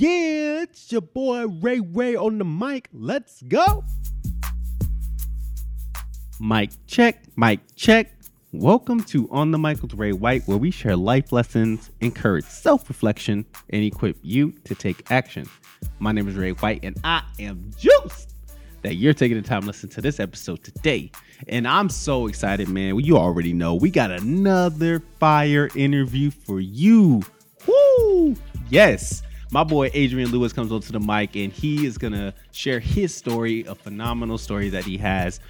[0.00, 2.88] yeah, it's your boy Ray Ray on the mic.
[2.90, 3.84] Let's go.
[6.40, 8.10] Mic check, mic check.
[8.50, 12.88] Welcome to On the Mic with Ray White, where we share life lessons, encourage self
[12.88, 15.46] reflection, and equip you to take action.
[15.98, 18.34] My name is Ray White, and I am juiced
[18.80, 21.12] that you're taking the time to listen to this episode today.
[21.46, 22.98] And I'm so excited, man.
[23.00, 27.22] You already know we got another fire interview for you.
[27.66, 28.34] Woo!
[28.70, 29.22] Yes
[29.52, 33.64] my boy Adrian Lewis comes onto the mic and he is gonna share his story,
[33.64, 35.40] a phenomenal story that he has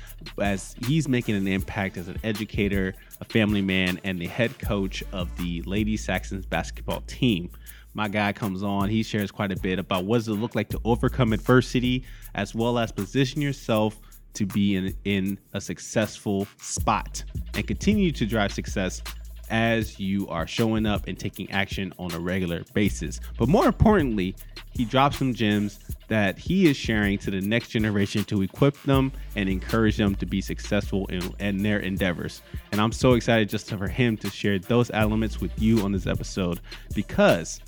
[0.41, 5.05] as he's making an impact as an educator, a family man, and the head coach
[5.13, 7.51] of the Lady Saxons basketball team.
[7.93, 10.71] My guy comes on, he shares quite a bit about what does it look like
[10.71, 12.05] to overcome adversity,
[12.35, 14.01] as well as position yourself
[14.33, 17.23] to be in, in a successful spot
[17.55, 19.03] and continue to drive success
[19.51, 23.21] as you are showing up and taking action on a regular basis.
[23.39, 24.35] But more importantly,
[24.73, 25.79] he drops some gems
[26.09, 30.27] that he is sharing to the next generation to equip them and encourage them to
[30.27, 32.43] be successful in, in their endeavors.
[32.73, 36.07] And I'm so excited just for him to share those elements with you on this
[36.07, 36.61] episode
[36.95, 37.61] because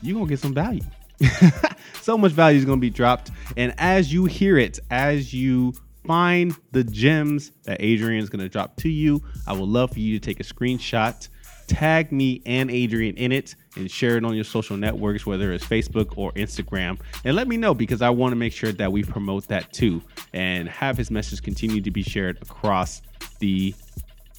[0.00, 0.82] you're going to get some value.
[2.02, 3.30] so much value is going to be dropped.
[3.56, 5.74] And as you hear it, as you
[6.06, 9.22] find the gems that Adrian is going to drop to you.
[9.46, 11.28] I would love for you to take a screenshot,
[11.66, 15.64] tag me and Adrian in it, and share it on your social networks, whether it's
[15.64, 16.98] Facebook or Instagram.
[17.24, 20.02] And let me know because I want to make sure that we promote that too
[20.32, 23.02] and have his message continue to be shared across
[23.38, 23.74] the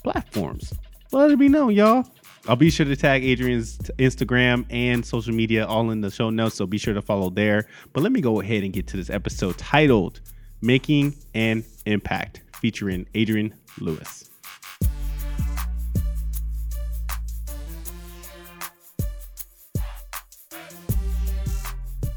[0.04, 0.74] platforms.
[1.12, 2.06] Let me know, y'all.
[2.46, 6.56] I'll be sure to tag Adrian's Instagram and social media all in the show notes,
[6.56, 7.68] so be sure to follow there.
[7.94, 10.20] But let me go ahead and get to this episode titled
[10.64, 14.30] Making an Impact, featuring Adrian Lewis.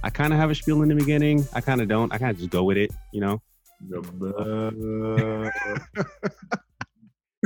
[0.04, 1.44] I kind of have a spiel in the beginning.
[1.54, 2.12] I kind of don't.
[2.12, 3.42] I kind of just go with it, you know.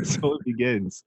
[0.04, 1.02] so it begins.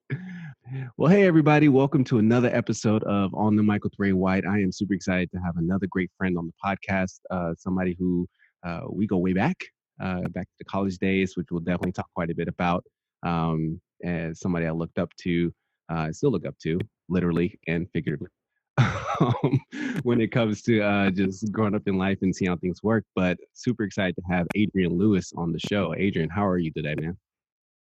[0.98, 4.44] Well, hey everybody, welcome to another episode of On the Mic with Ray White.
[4.50, 7.20] I am super excited to have another great friend on the podcast.
[7.30, 8.28] Uh, somebody who
[8.64, 9.64] uh, we go way back
[10.02, 12.84] uh, back to college days, which we'll definitely talk quite a bit about.
[13.24, 15.54] Um, as somebody I looked up to,
[15.92, 18.30] uh, I still look up to, literally and figuratively,
[18.78, 19.60] um,
[20.04, 23.06] when it comes to uh, just growing up in life and seeing how things work.
[23.16, 25.94] But super excited to have Adrian Lewis on the show.
[25.98, 27.18] Adrian, how are you today, man?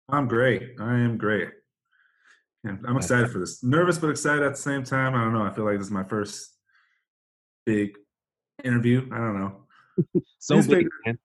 [0.09, 0.75] I'm great.
[0.79, 1.49] I am great.
[2.65, 3.63] And I'm excited for this.
[3.63, 5.15] Nervous but excited at the same time.
[5.15, 5.43] I don't know.
[5.43, 6.53] I feel like this is my first
[7.65, 7.95] big
[8.65, 9.07] interview.
[9.13, 10.21] I don't know.
[10.39, 11.17] so big, man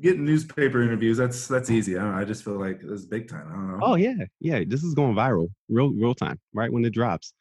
[0.00, 1.98] getting newspaper interviews that's that's easy.
[1.98, 3.78] I, know, I just feel like it's big time i don't know.
[3.82, 7.32] Oh yeah yeah this is going viral real real time right when it drops.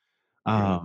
[0.45, 0.81] Uh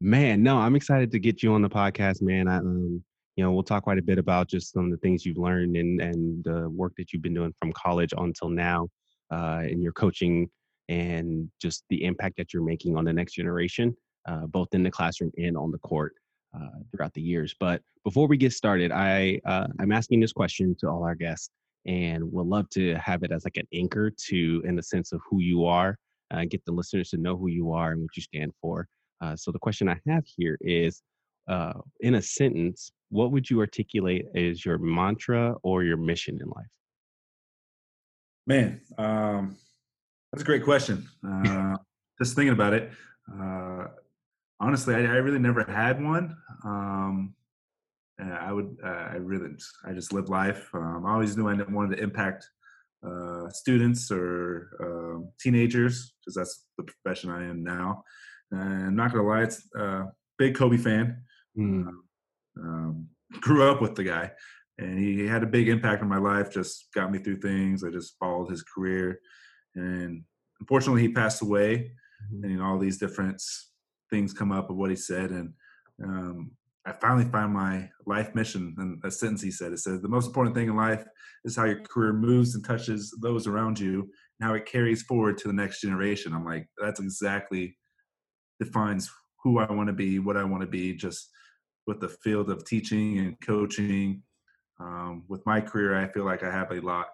[0.00, 2.48] man no i'm excited to get you on the podcast man.
[2.48, 3.02] I, um,
[3.36, 5.76] you know we'll talk quite a bit about just some of the things you've learned
[5.76, 8.88] and and the work that you've been doing from college until now
[9.30, 10.50] uh in your coaching
[10.88, 13.94] and just the impact that you're making on the next generation
[14.28, 16.14] uh, both in the classroom and on the court
[16.54, 17.54] uh, throughout the years.
[17.58, 21.50] But before we get started, I uh, I'm asking this question to all our guests,
[21.86, 25.20] and would love to have it as like an anchor to, in the sense of
[25.28, 25.96] who you are,
[26.30, 28.86] uh, get the listeners to know who you are and what you stand for.
[29.20, 31.02] Uh, so the question I have here is,
[31.48, 36.48] uh, in a sentence, what would you articulate as your mantra or your mission in
[36.48, 36.66] life?
[38.46, 39.56] Man, um,
[40.32, 41.08] that's a great question.
[42.20, 42.90] Just thinking about it
[44.62, 46.36] honestly, I, I, really never had one.
[46.64, 47.34] Um,
[48.20, 49.50] I would, uh, I really,
[49.84, 50.68] I just live life.
[50.72, 52.48] Um, I always knew I wanted to impact
[53.04, 58.04] uh, students or uh, teenagers because that's the profession I am now.
[58.52, 60.04] And I'm not gonna lie, it's a uh,
[60.38, 61.22] big Kobe fan.
[61.58, 61.88] Mm.
[62.58, 63.08] Um,
[63.40, 64.30] grew up with the guy,
[64.78, 66.52] and he had a big impact on my life.
[66.52, 67.82] Just got me through things.
[67.82, 69.18] I just followed his career,
[69.74, 70.22] and
[70.60, 71.92] unfortunately, he passed away.
[72.32, 72.44] Mm-hmm.
[72.44, 73.42] And you know, all these different
[74.12, 75.52] things come up of what he said, and
[76.04, 76.52] um,
[76.86, 78.74] I finally found my life mission.
[78.78, 81.04] And a sentence he said, it says, "The most important thing in life
[81.44, 85.38] is how your career moves and touches those around you, and how it carries forward
[85.38, 87.76] to the next generation." I'm like, that's exactly
[88.60, 89.10] defines
[89.42, 91.30] who I want to be, what I want to be, just
[91.86, 94.22] with the field of teaching and coaching.
[94.78, 97.06] Um, with my career, I feel like I have a lot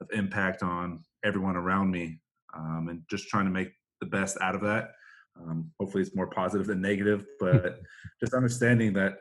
[0.00, 2.20] of impact on everyone around me,
[2.56, 4.92] um, and just trying to make the best out of that.
[5.40, 7.80] Um, hopefully, it's more positive than negative, but
[8.20, 9.18] just understanding that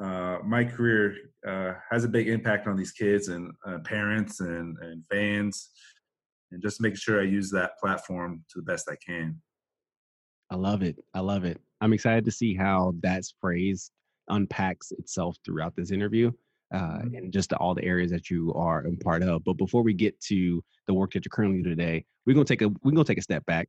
[0.00, 1.16] uh, my career
[1.46, 5.70] uh, has a big impact on these kids and uh, parents and, and fans,
[6.52, 9.40] and just making sure I use that platform to the best I can.
[10.50, 10.96] I love it.
[11.14, 11.60] I love it.
[11.80, 13.90] I'm excited to see how that's phrased
[14.28, 16.30] unpacks itself throughout this interview
[16.72, 17.16] uh, Mhm.
[17.18, 19.44] and just all the areas that you are a part of.
[19.44, 22.62] But before we get to the work that you're currently doing today, we're gonna take
[22.62, 23.68] a we're gonna take a step back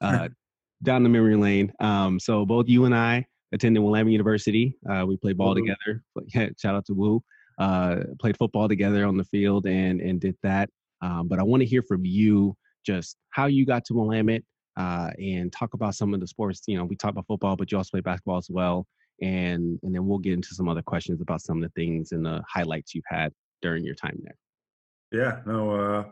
[0.00, 0.28] uh,
[0.82, 1.72] down the memory lane.
[1.80, 4.76] Um, so both you and I attended Willamette University.
[4.88, 5.60] Uh, we played ball Woo.
[5.60, 6.02] together.
[6.34, 7.22] Yeah, shout out to Woo.
[7.58, 10.70] Uh, played football together on the field and and did that.
[11.02, 14.42] Um, but I want to hear from you just how you got to Willamette
[14.76, 16.62] uh, and talk about some of the sports.
[16.66, 18.86] You know, we talked about football, but you also play basketball as well.
[19.20, 22.24] And and then we'll get into some other questions about some of the things and
[22.24, 24.36] the highlights you've had during your time there.
[25.12, 26.04] Yeah, no, uh,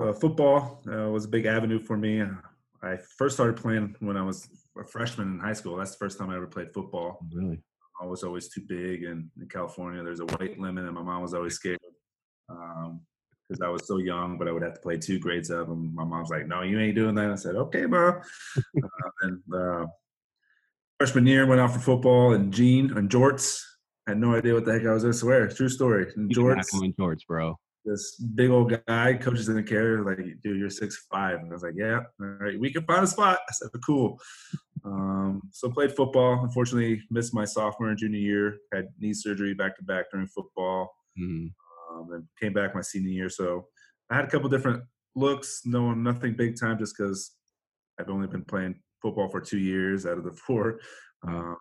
[0.00, 2.22] uh, football uh, was a big avenue for me.
[2.82, 4.48] I first started playing when I was
[4.78, 5.76] a freshman in high school.
[5.76, 7.24] That's the first time I ever played football.
[7.32, 7.62] Really?
[8.00, 11.22] I was always too big, and in California, there's a weight limit, and my mom
[11.22, 11.78] was always scared
[12.48, 14.38] because I was so young.
[14.38, 16.80] But I would have to play two grades up, and my mom's like, "No, you
[16.80, 18.20] ain't doing that." I said, "Okay, mom."
[18.56, 19.86] uh, and uh,
[20.98, 23.62] freshman year, went out for football, and jean and jorts.
[24.08, 25.46] Had no idea what the heck I was going to swear.
[25.48, 26.12] True story.
[26.16, 26.66] And jorts
[26.98, 27.56] jorts, bro.
[27.84, 31.40] This big old guy, coaches didn't care, like, dude, you're six five.
[31.40, 33.40] And I was like, yeah, all right, we can find a spot.
[33.48, 34.18] I said, cool.
[34.84, 36.42] Um, so played football.
[36.42, 38.56] Unfortunately, missed my sophomore and junior year.
[38.72, 40.92] Had knee surgery back to back during football.
[41.18, 41.52] Mhm.
[41.90, 43.28] Um, and came back my senior year.
[43.28, 43.66] So
[44.10, 44.82] I had a couple different
[45.14, 45.62] looks.
[45.64, 47.32] No, nothing big time, just because
[47.98, 50.80] I've only been playing football for two years out of the four.
[51.26, 51.56] Um,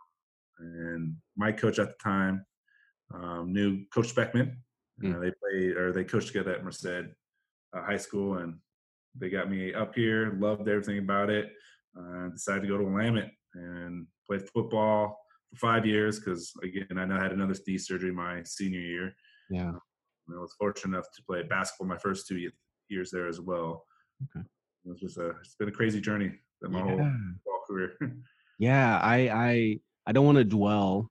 [0.59, 2.45] and my coach at the time
[3.13, 4.56] um, knew Coach Speckman.
[5.03, 5.15] Mm.
[5.15, 8.56] Uh, they played or they coached together at Merced uh, High School, and
[9.18, 10.38] they got me up here.
[10.39, 11.51] Loved everything about it.
[11.98, 15.18] Uh, decided to go to Willamette and played football
[15.50, 19.13] for five years because again I know I had another knee surgery my senior year.
[19.50, 19.71] Yeah.
[20.27, 22.50] And I was fortunate enough to play basketball my first two
[22.88, 23.86] years there as well.
[24.24, 24.45] Okay.
[24.86, 26.31] It was just a it's been a crazy journey
[26.62, 27.12] that my whole Yeah.
[27.44, 27.94] football career.
[28.59, 31.09] Yeah, I I I don't want to dwell.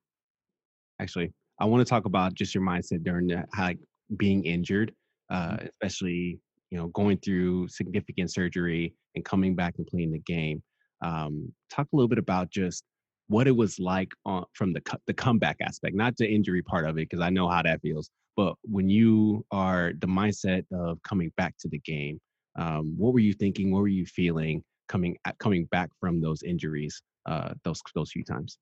[1.01, 3.79] Actually, I want to talk about just your mindset during the like
[4.17, 4.93] being injured,
[5.31, 6.41] uh, especially
[6.71, 10.63] you know going through significant surgery and coming back and playing the game.
[11.03, 12.85] Um, talk a little bit about just
[13.29, 16.97] what it was like on, from the the comeback aspect, not the injury part of
[16.97, 18.11] it, because I know how that feels.
[18.37, 22.19] But when you are the mindset of coming back to the game,
[22.59, 23.71] um, what were you thinking?
[23.71, 27.03] What were you feeling coming at, coming back from those injuries?
[27.27, 28.59] uh, those those few times.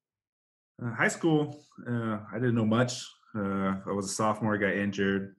[0.81, 3.05] Uh, high school, uh, I didn't know much.
[3.37, 5.35] Uh, I was a sophomore, got injured.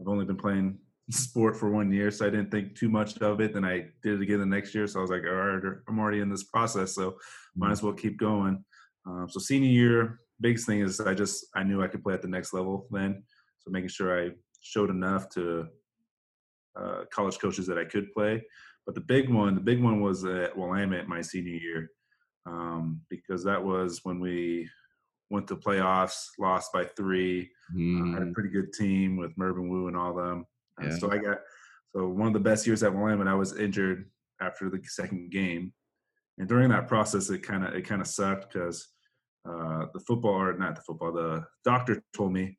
[0.00, 0.78] I've only been playing
[1.10, 3.54] sport for one year, so I didn't think too much of it.
[3.54, 5.98] Then I did it again the next year, so I was like, all right, I'm
[5.98, 7.16] already in this process, so
[7.56, 8.62] might as well keep going.
[9.06, 12.22] Um, so senior year, biggest thing is I just I knew I could play at
[12.22, 13.22] the next level then.
[13.60, 15.68] So making sure I showed enough to
[16.78, 18.44] uh, college coaches that I could play.
[18.84, 21.90] But the big one, the big one was at Willamette my senior year
[22.46, 24.68] um, because that was when we
[25.30, 27.50] went to playoffs, lost by three.
[27.74, 30.46] Uh, had a Mm, pretty good team with Mervin Wu and all them.
[30.80, 30.98] Uh, Yeah.
[30.98, 31.38] So I got
[31.94, 33.26] so one of the best years at Willamette.
[33.26, 34.10] I was injured
[34.40, 35.72] after the second game,
[36.38, 38.86] and during that process, it kind of it kind of sucked because
[39.48, 42.58] uh, the football or not the football, the doctor told me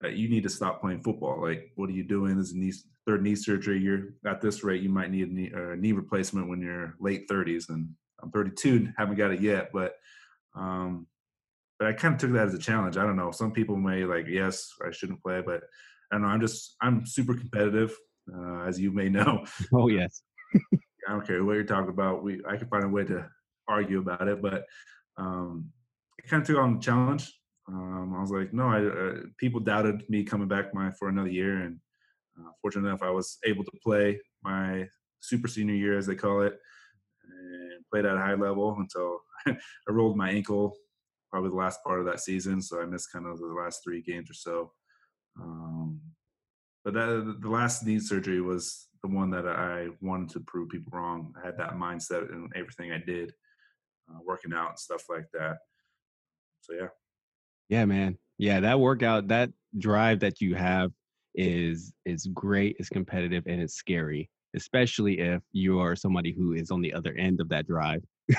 [0.00, 1.40] that you need to stop playing football.
[1.40, 2.36] Like, what are you doing?
[2.36, 2.72] This is knee,
[3.06, 3.78] third knee surgery.
[3.80, 7.28] You're at this rate, you might need a knee, a knee replacement when you're late
[7.28, 7.88] 30s, and
[8.22, 9.94] I'm 32, haven't got it yet, but
[10.54, 11.06] um,
[11.78, 12.96] but I kind of took that as a challenge.
[12.96, 13.30] I don't know.
[13.30, 15.62] Some people may like, yes, I shouldn't play, but
[16.10, 16.28] I don't know.
[16.28, 17.94] I'm just I'm super competitive,
[18.34, 19.44] uh, as you may know.
[19.74, 20.22] oh yes.
[20.54, 22.22] I don't care what you're talking about.
[22.22, 23.28] We I can find a way to
[23.68, 24.64] argue about it, but
[25.18, 25.70] um,
[26.18, 27.32] I kind of took on the challenge.
[27.68, 31.30] Um, I was like, no, I, uh, people doubted me coming back my for another
[31.30, 31.78] year, and
[32.38, 34.88] uh, fortunate enough, I was able to play my
[35.20, 36.58] super senior year, as they call it,
[37.28, 40.76] and played at a high level until I rolled my ankle,
[41.30, 42.60] probably the last part of that season.
[42.62, 44.72] So I missed kind of the last three games or so.
[45.40, 46.00] Um,
[46.84, 50.92] but that the last knee surgery was the one that I wanted to prove people
[50.96, 51.34] wrong.
[51.40, 53.32] I had that mindset in everything I did,
[54.08, 55.58] uh, working out and stuff like that.
[56.62, 56.88] So yeah.
[57.68, 58.18] Yeah, man.
[58.38, 60.92] Yeah, that workout, that drive that you have
[61.34, 66.70] is is great, it's competitive, and it's scary, especially if you are somebody who is
[66.70, 68.02] on the other end of that drive.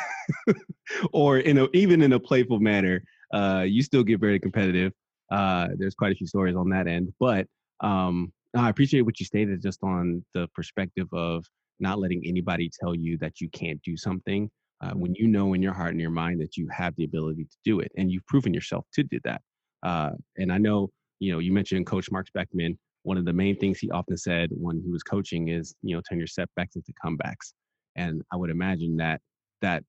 [1.13, 3.01] or in a even in a playful manner,
[3.33, 4.91] uh, you still get very competitive.
[5.31, 7.13] Uh, there's quite a few stories on that end.
[7.19, 7.47] But
[7.81, 11.45] um I appreciate what you stated just on the perspective of
[11.79, 14.50] not letting anybody tell you that you can't do something
[14.81, 17.43] uh, when you know in your heart and your mind that you have the ability
[17.45, 19.41] to do it and you've proven yourself to do that
[19.83, 22.77] uh, and i know you know you mentioned coach mark speckman
[23.08, 26.02] one of the main things he often said when he was coaching is you know
[26.08, 27.54] turn your setbacks into comebacks
[27.96, 29.22] and i would imagine that
[29.62, 29.84] that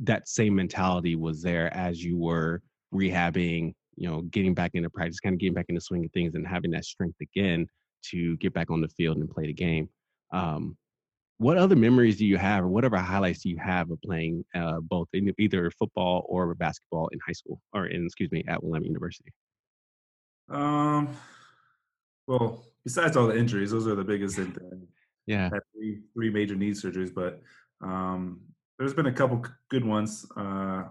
[0.00, 2.62] that same mentality was there as you were
[2.94, 6.34] rehabbing, you know, getting back into practice, kind of getting back into swing of things
[6.34, 7.66] and having that strength again
[8.10, 9.88] to get back on the field and play the game.
[10.32, 10.76] Um,
[11.38, 14.78] what other memories do you have, or whatever highlights do you have of playing uh,
[14.80, 18.86] both in either football or basketball in high school, or in excuse me, at Willamette
[18.86, 19.32] University?
[20.48, 21.08] Um,
[22.26, 24.54] well, besides all the injuries, those are the biggest thing.
[25.26, 27.40] Yeah, had three three major knee surgeries, but
[27.80, 28.40] um,
[28.78, 30.26] there's been a couple good ones.
[30.36, 30.84] Uh,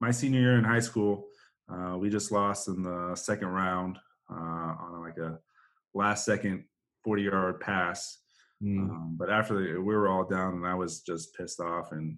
[0.00, 1.28] my senior year in high school,
[1.72, 3.98] uh, we just lost in the second round
[4.30, 5.38] uh, on like a
[5.94, 6.64] last second
[7.04, 8.18] 40 yard pass.
[8.62, 8.90] Mm.
[8.90, 12.16] Um, but after the, we were all down, and I was just pissed off and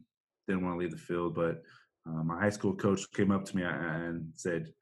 [0.49, 1.35] didn't want to leave the field.
[1.35, 1.63] But
[2.07, 4.73] uh, my high school coach came up to me and said,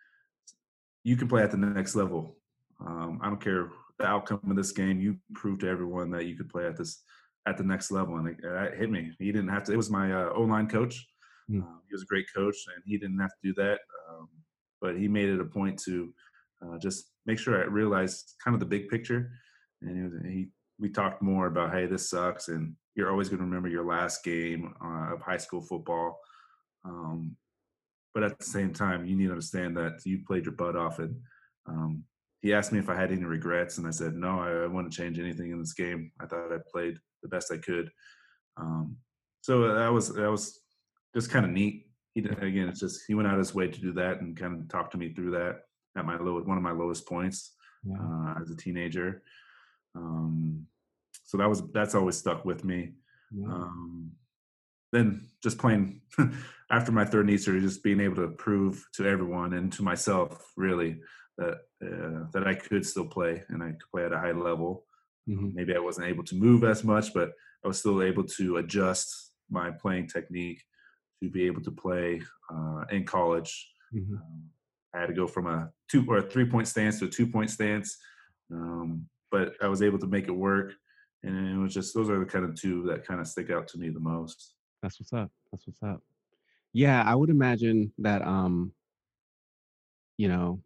[1.04, 2.37] "You can play at the next level.
[2.84, 5.00] Um, I don't care the outcome of this game.
[5.00, 7.02] You proved to everyone that you could play at this
[7.46, 9.12] at the next level." And it, it hit me.
[9.18, 9.72] He didn't have to.
[9.72, 11.06] It was my uh, O line coach.
[11.50, 11.62] Mm.
[11.62, 13.80] Uh, he was a great coach, and he didn't have to do that.
[14.10, 14.28] Um,
[14.80, 16.12] but he made it a point to
[16.62, 19.30] uh, just make sure I realized kind of the big picture.
[19.82, 23.44] And he, he we talked more about hey this sucks and you're always going to
[23.44, 26.18] remember your last game uh, of high school football
[26.84, 27.36] um,
[28.14, 30.98] but at the same time you need to understand that you played your butt off
[30.98, 31.16] and
[31.66, 32.04] um,
[32.40, 34.92] he asked me if i had any regrets and i said no i, I wouldn't
[34.92, 37.90] change anything in this game i thought i played the best i could
[38.56, 38.96] um,
[39.40, 40.60] so that was that was
[41.14, 43.80] just kind of neat he again it's just he went out of his way to
[43.80, 45.60] do that and kind of talk to me through that
[45.96, 47.54] at my low one of my lowest points
[47.84, 47.96] yeah.
[48.00, 49.22] uh, as a teenager
[49.94, 50.66] um,
[51.24, 52.92] so that was that's always stuck with me.
[53.30, 53.48] Yeah.
[53.48, 54.12] Um,
[54.92, 56.00] then just playing
[56.70, 60.52] after my third knee surgery, just being able to prove to everyone and to myself
[60.56, 61.00] really
[61.38, 64.84] that uh, that I could still play and I could play at a high level.
[65.28, 65.50] Mm-hmm.
[65.54, 67.32] Maybe I wasn't able to move as much, but
[67.64, 70.62] I was still able to adjust my playing technique
[71.22, 72.20] to be able to play
[72.52, 73.70] uh, in college.
[73.94, 74.14] Mm-hmm.
[74.14, 74.42] Um,
[74.94, 77.26] I had to go from a two or a three point stance to a two
[77.26, 77.96] point stance.
[78.52, 80.72] Um, but I was able to make it work.
[81.22, 83.68] And it was just those are the kind of two that kind of stick out
[83.68, 84.54] to me the most.
[84.82, 85.30] That's what's up.
[85.50, 86.00] That's what's up.
[86.72, 88.72] Yeah, I would imagine that um,
[90.16, 90.60] you know,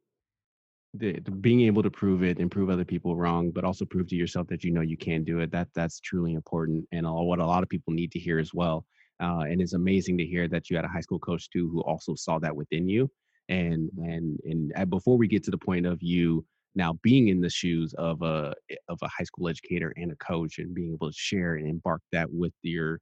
[0.94, 4.08] the, the being able to prove it and prove other people wrong, but also prove
[4.08, 5.50] to yourself that you know you can do it.
[5.50, 8.84] That that's truly important, and what a lot of people need to hear as well.
[9.22, 11.80] Uh, and it's amazing to hear that you had a high school coach too who
[11.82, 13.08] also saw that within you.
[13.48, 16.44] And and and before we get to the point of you
[16.74, 18.54] now being in the shoes of a
[18.88, 22.02] of a high school educator and a coach and being able to share and embark
[22.12, 23.00] that with your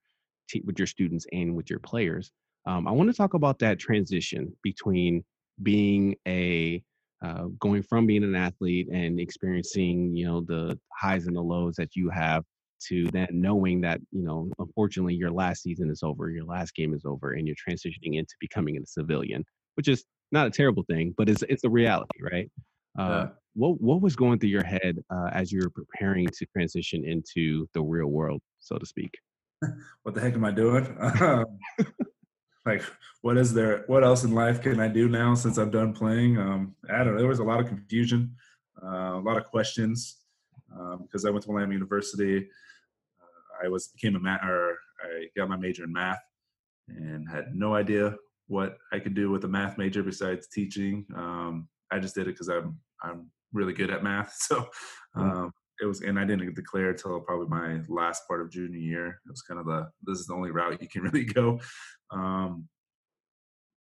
[0.64, 2.32] with your students and with your players
[2.66, 5.22] um, i want to talk about that transition between
[5.62, 6.82] being a
[7.24, 11.76] uh, going from being an athlete and experiencing you know the highs and the lows
[11.76, 12.44] that you have
[12.88, 16.94] to then knowing that you know unfortunately your last season is over your last game
[16.94, 21.14] is over and you're transitioning into becoming a civilian which is not a terrible thing
[21.18, 22.50] but it's it's a reality right
[22.98, 27.04] uh, what what was going through your head uh, as you were preparing to transition
[27.04, 29.12] into the real world, so to speak?
[30.02, 30.96] what the heck am I doing?
[32.66, 32.82] Like,
[33.22, 33.84] what is there?
[33.86, 36.38] What else in life can I do now since I'm done playing?
[36.38, 37.18] Um, I don't know.
[37.18, 38.34] There was a lot of confusion,
[38.82, 40.18] uh, a lot of questions
[40.68, 42.48] because um, I went to Willamette University.
[43.20, 46.20] Uh, I was became a math, or I got my major in math,
[46.88, 48.14] and had no idea
[48.46, 51.06] what I could do with a math major besides teaching.
[51.16, 54.36] Um, I just did it because I'm I'm really good at math.
[54.48, 54.68] So
[55.16, 59.06] um, it was, and I didn't declare until probably my last part of junior year.
[59.08, 61.60] It was kind of the this is the only route you can really go.
[62.10, 62.68] Um,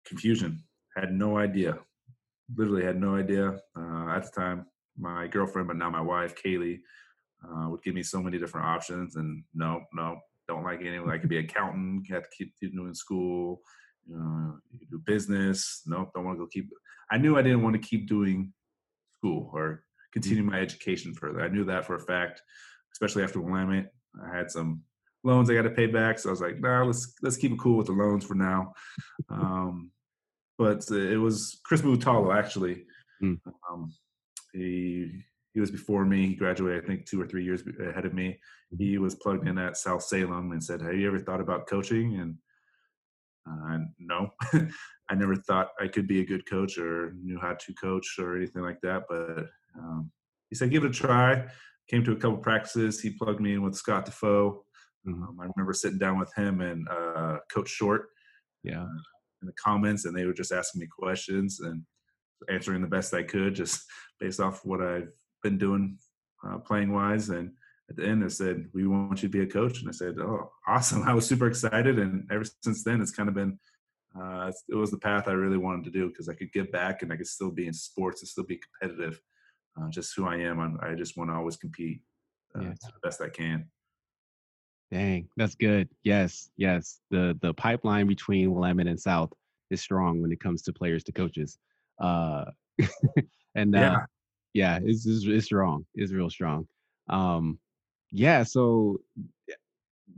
[0.05, 0.63] confusion.
[0.95, 1.79] Had no idea.
[2.55, 4.65] Literally had no idea uh, at the time.
[4.97, 6.79] My girlfriend, but now my wife, Kaylee,
[7.43, 10.99] uh, would give me so many different options, and no, no, don't like any.
[10.99, 12.07] I could be accountant.
[12.09, 13.61] Have to keep doing school.
[14.07, 14.57] You know,
[14.89, 15.83] do business.
[15.85, 16.69] Nope, don't want to go keep.
[17.11, 18.51] I knew I didn't want to keep doing
[19.17, 19.83] school or.
[20.13, 21.41] Continue my education further.
[21.41, 22.41] I knew that for a fact,
[22.93, 23.91] especially after Willamette.
[24.23, 24.81] I had some
[25.23, 27.59] loans I got to pay back, so I was like, "Nah, let's let's keep it
[27.59, 28.73] cool with the loans for now."
[29.29, 29.91] Um,
[30.57, 32.83] but it was Chris Mutalo actually.
[33.23, 33.39] Mm.
[33.71, 33.93] Um,
[34.53, 35.23] he
[35.53, 36.27] he was before me.
[36.27, 38.39] He graduated, I think, two or three years ahead of me.
[38.73, 38.83] Mm-hmm.
[38.83, 42.19] He was plugged in at South Salem and said, "Have you ever thought about coaching?"
[42.19, 42.35] And
[43.49, 44.29] uh, no,
[45.09, 48.35] I never thought I could be a good coach or knew how to coach or
[48.35, 49.03] anything like that.
[49.09, 49.47] But
[49.77, 50.11] um,
[50.49, 51.45] he said, give it a try.
[51.89, 52.99] Came to a couple practices.
[52.99, 54.63] He plugged me in with Scott Defoe.
[55.07, 55.23] Mm-hmm.
[55.23, 58.09] Um, I remember sitting down with him and uh, Coach Short.
[58.63, 58.83] Yeah.
[58.83, 58.87] Uh,
[59.41, 61.83] in the comments, and they were just asking me questions and
[62.49, 63.85] answering the best I could, just
[64.19, 65.11] based off what I've
[65.43, 65.97] been doing
[66.45, 67.29] uh, playing wise.
[67.29, 67.51] And
[67.89, 70.15] at the end, they said, "We want you to be a coach," and I said,
[70.19, 73.57] "Oh, awesome!" I was super excited, and ever since then, it's kind of been
[74.19, 77.01] uh, it was the path I really wanted to do because I could give back
[77.01, 79.21] and I could still be in sports and still be competitive.
[79.77, 82.01] Uh, just who I am, I'm, i just want to always compete
[82.55, 82.73] uh, yeah.
[82.81, 83.65] the best I can.
[84.91, 85.87] Dang, that's good.
[86.03, 86.99] Yes, yes.
[87.11, 89.31] The the pipeline between Willamette and South
[89.69, 91.59] is strong when it comes to players to coaches.
[91.99, 92.45] Uh,
[93.55, 93.99] and uh, yeah,
[94.53, 95.85] yeah it's, it's, it's strong.
[95.93, 96.67] It's real strong.
[97.07, 97.59] Um,
[98.11, 98.43] yeah.
[98.43, 98.99] So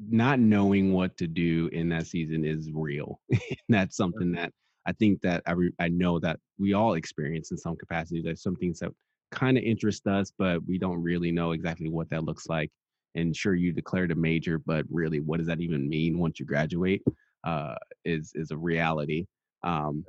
[0.10, 3.20] not knowing what to do in that season is real.
[3.70, 4.52] that's something that
[4.86, 8.22] I think that I re- I know that we all experience in some capacity.
[8.22, 8.92] There's some things that
[9.32, 12.72] kind of interest us, but we don't really know exactly what that looks like.
[13.16, 16.46] And sure, you declared a major, but really, what does that even mean once you
[16.46, 17.04] graduate?
[17.44, 19.26] Uh, is is a reality.
[19.64, 20.06] Um,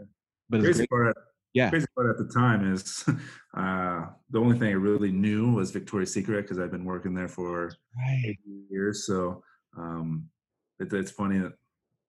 [0.48, 1.16] but crazy part,
[1.54, 3.04] yeah, crazy part at the time is
[3.56, 7.28] uh, the only thing I really knew was Victoria's Secret because I've been working there
[7.28, 8.22] for right.
[8.26, 8.38] eight
[8.70, 9.06] years.
[9.06, 9.42] So
[9.76, 10.28] um,
[10.78, 11.54] it, it's funny that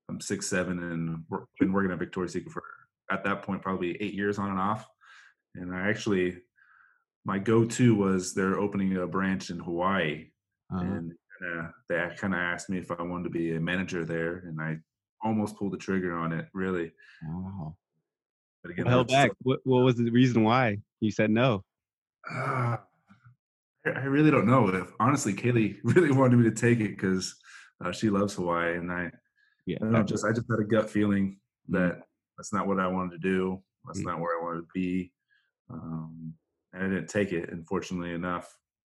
[0.10, 2.64] I'm six seven and work, been working at Victoria's Secret for
[3.10, 4.88] at that point probably eight years on and off.
[5.56, 6.38] And I actually
[7.26, 10.28] my go-to was they're opening a branch in Hawaii,
[10.74, 10.84] uh-huh.
[10.84, 11.14] and
[11.46, 14.62] uh, they kind of asked me if I wanted to be a manager there, and
[14.62, 14.78] I
[15.24, 16.48] almost pulled the trigger on it.
[16.54, 16.92] Really.
[17.26, 17.76] Wow.
[18.62, 19.32] But again, held back.
[19.42, 21.64] what, what was the reason why you said no?
[22.30, 22.78] Uh,
[23.86, 24.68] I really don't know.
[24.70, 27.36] If honestly, Kaylee really wanted me to take it because
[27.84, 29.12] uh, she loves Hawaii, and I,
[29.66, 31.38] yeah, I know, just I just had a gut feeling
[31.70, 31.74] mm-hmm.
[31.74, 32.02] that mm-hmm.
[32.38, 33.62] that's not what I wanted to do.
[33.86, 34.10] That's mm-hmm.
[34.10, 35.12] not where I wanted to be.
[35.70, 36.34] Um,
[36.76, 37.50] I didn't take it.
[37.52, 38.56] Unfortunately enough,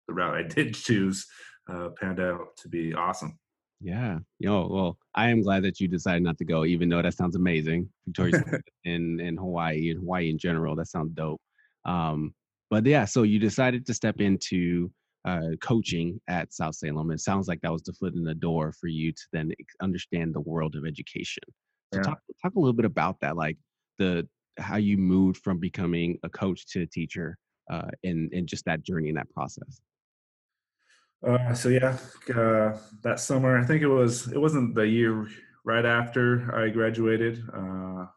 [0.09, 1.27] the route I did choose
[1.71, 3.39] uh, panned out to be awesome.
[3.81, 4.19] Yeah.
[4.41, 7.37] Know, well, I am glad that you decided not to go, even though that sounds
[7.37, 7.89] amazing.
[8.07, 8.43] Victoria's
[8.85, 11.41] in in Hawaii and Hawaii in general, that sounds dope.
[11.85, 12.35] Um,
[12.71, 14.91] but yeah, so you decided to step into
[15.27, 17.11] uh, coaching at South Salem.
[17.11, 19.53] It sounds like that was the foot in the door for you to then
[19.83, 21.43] understand the world of education.
[21.93, 22.03] So yeah.
[22.03, 23.59] talk talk a little bit about that, like
[23.99, 24.27] the
[24.59, 27.37] how you moved from becoming a coach to a teacher,
[27.71, 29.81] uh, in in just that journey and that process.
[31.27, 31.97] Uh, so yeah,
[32.35, 35.27] uh, that summer, I think it was, it wasn't the year
[35.65, 37.43] right after I graduated.
[37.53, 38.09] Uh, I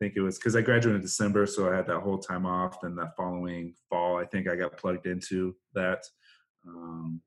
[0.00, 2.80] think it was because I graduated in December, so I had that whole time off.
[2.80, 6.02] Then that following fall, I think I got plugged into that.
[6.66, 7.20] Um,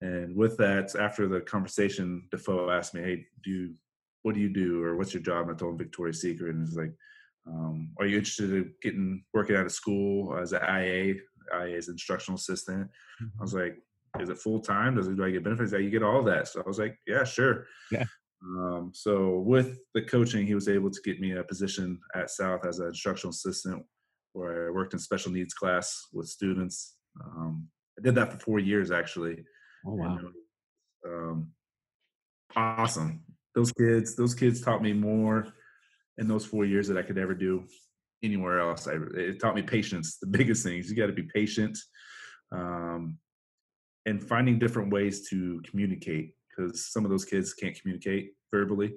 [0.00, 3.74] and with that, after the conversation, Defoe asked me, "Hey, do you,
[4.22, 6.66] what do you do, or what's your job?" And I told him Victoria's Secret, and
[6.66, 6.92] he's like,
[7.46, 11.14] um, "Are you interested in getting working out of school as an IA,
[11.52, 12.90] IA as instructional assistant?"
[13.22, 13.40] Mm-hmm.
[13.40, 13.76] I was like,
[14.20, 14.96] is it full time?
[14.96, 15.72] Does it do I get benefits?
[15.72, 16.48] Yeah, you get all that.
[16.48, 17.66] So I was like, yeah, sure.
[17.90, 18.04] Yeah.
[18.42, 22.66] Um, so with the coaching, he was able to get me a position at South
[22.66, 23.82] as an instructional assistant,
[24.32, 26.96] where I worked in special needs class with students.
[27.24, 29.44] Um, I did that for four years actually.
[29.86, 30.18] Oh wow!
[30.18, 30.32] And,
[31.06, 31.52] um,
[32.54, 33.24] awesome.
[33.54, 35.46] Those kids, those kids taught me more
[36.18, 37.64] in those four years that I could ever do
[38.22, 38.88] anywhere else.
[38.88, 40.18] I, it taught me patience.
[40.20, 41.78] The biggest thing is you got to be patient.
[42.52, 43.18] Um,
[44.06, 48.94] and finding different ways to communicate because some of those kids can't communicate verbally.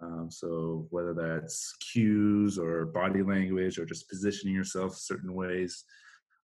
[0.00, 5.84] Um, so whether that's cues or body language or just positioning yourself certain ways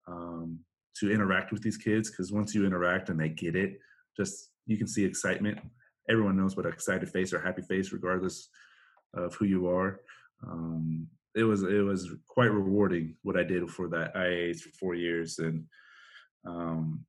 [0.07, 0.59] um,
[0.99, 3.79] to interact with these kids, because once you interact and they get it,
[4.15, 5.59] just you can see excitement.
[6.09, 8.49] Everyone knows what an excited face or happy face, regardless
[9.13, 10.01] of who you are.
[10.45, 14.95] Um, it was it was quite rewarding what I did for that IA for four
[14.95, 15.65] years, and
[16.45, 17.05] um,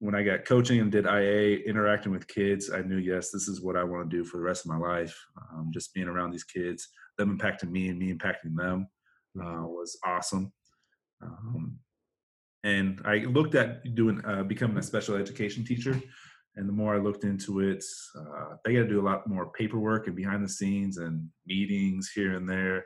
[0.00, 3.60] when I got coaching and did IA, interacting with kids, I knew, yes, this is
[3.60, 5.14] what I want to do for the rest of my life.
[5.52, 8.88] Um, just being around these kids, them impacting me and me impacting them
[9.38, 10.52] uh, was awesome.
[11.22, 11.78] Um,
[12.64, 16.00] and I looked at doing uh, becoming a special education teacher.
[16.56, 17.84] And the more I looked into it,
[18.18, 22.10] uh, they got to do a lot more paperwork and behind the scenes and meetings
[22.14, 22.84] here and there.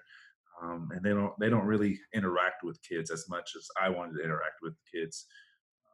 [0.62, 4.18] Um, and they don't they don't really interact with kids as much as I wanted
[4.18, 5.26] to interact with kids,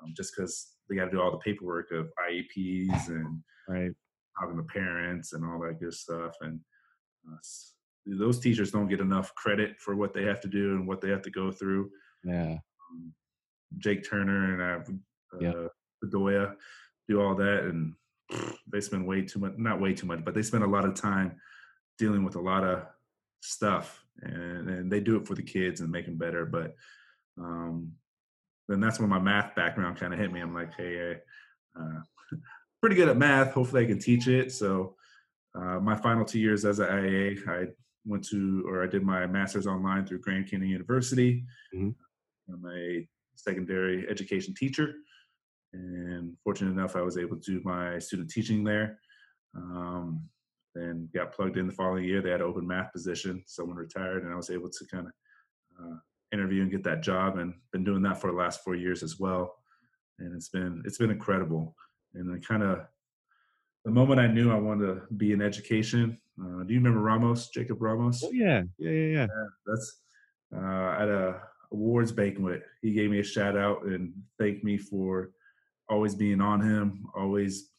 [0.02, 3.90] um, just because they got to do all the paperwork of IEPs and right.
[4.38, 6.34] talking to parents and all that good stuff.
[6.40, 6.60] And
[7.26, 7.38] uh,
[8.06, 11.08] those teachers don't get enough credit for what they have to do and what they
[11.08, 11.90] have to go through.
[12.24, 12.56] Yeah.
[12.92, 13.14] Um,
[13.78, 14.90] Jake Turner and I have
[15.56, 15.68] uh.
[16.04, 16.54] Bedoya
[17.08, 17.94] do all that, and
[18.70, 20.94] they spend way too much, not way too much, but they spend a lot of
[20.94, 21.36] time
[21.98, 22.82] dealing with a lot of
[23.40, 26.44] stuff, and, and they do it for the kids and make them better.
[26.44, 26.74] But
[27.38, 27.92] um,
[28.68, 30.40] then that's when my math background kind of hit me.
[30.40, 31.16] I'm like, hey,
[31.78, 32.00] uh,
[32.80, 33.52] pretty good at math.
[33.52, 34.52] Hopefully, I can teach it.
[34.52, 34.94] So,
[35.54, 37.66] uh, my final two years as an IA, I
[38.04, 41.44] went to or I did my master's online through Grand Canyon University.
[41.74, 41.90] Mm-hmm.
[42.52, 44.94] I'm a secondary education teacher,
[45.72, 48.98] and fortunate enough, I was able to do my student teaching there.
[49.56, 50.22] Um,
[50.74, 52.22] then got plugged in the following year.
[52.22, 53.42] They had an open math position.
[53.46, 55.12] Someone retired, and I was able to kind of
[55.80, 55.96] uh,
[56.32, 59.18] interview and get that job, and been doing that for the last four years as
[59.18, 59.56] well.
[60.18, 61.74] And it's been it's been incredible.
[62.14, 62.80] And I kind of
[63.84, 66.18] the moment I knew I wanted to be in education.
[66.40, 68.22] Uh, do you remember Ramos, Jacob Ramos?
[68.24, 69.26] Oh, yeah, yeah, yeah, yeah.
[69.26, 70.00] yeah that's
[70.54, 71.40] uh, at a
[71.72, 72.62] awards banquet.
[72.82, 75.30] He gave me a shout out and thanked me for
[75.90, 77.70] always being on him, always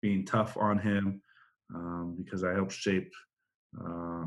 [0.00, 1.20] being tough on him,
[1.74, 3.12] um, because I helped shape
[3.78, 4.24] uh,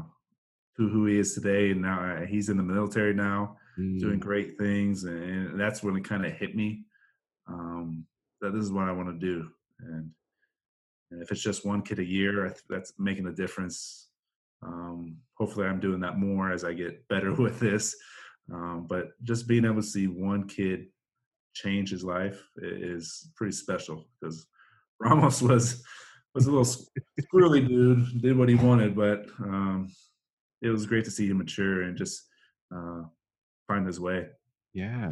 [0.76, 1.72] who who he is today.
[1.72, 4.00] And now uh, he's in the military now, mm.
[4.00, 6.84] doing great things, and that's when it kind of hit me
[7.48, 8.06] um,
[8.42, 9.48] that this is what I want to do.
[9.80, 10.12] And
[11.12, 14.10] and if it's just one kid a year, that's making a difference.
[14.64, 17.96] Um, hopefully, I'm doing that more as I get better with this.
[18.52, 20.88] Um, but just being able to see one kid
[21.54, 24.46] change his life is pretty special because
[25.00, 25.84] Ramos was
[26.34, 26.88] was a little
[27.34, 29.92] squirrely dude, did what he wanted, but um,
[30.62, 32.22] it was great to see him mature and just
[32.74, 33.02] uh,
[33.68, 34.28] find his way.
[34.74, 35.12] Yeah,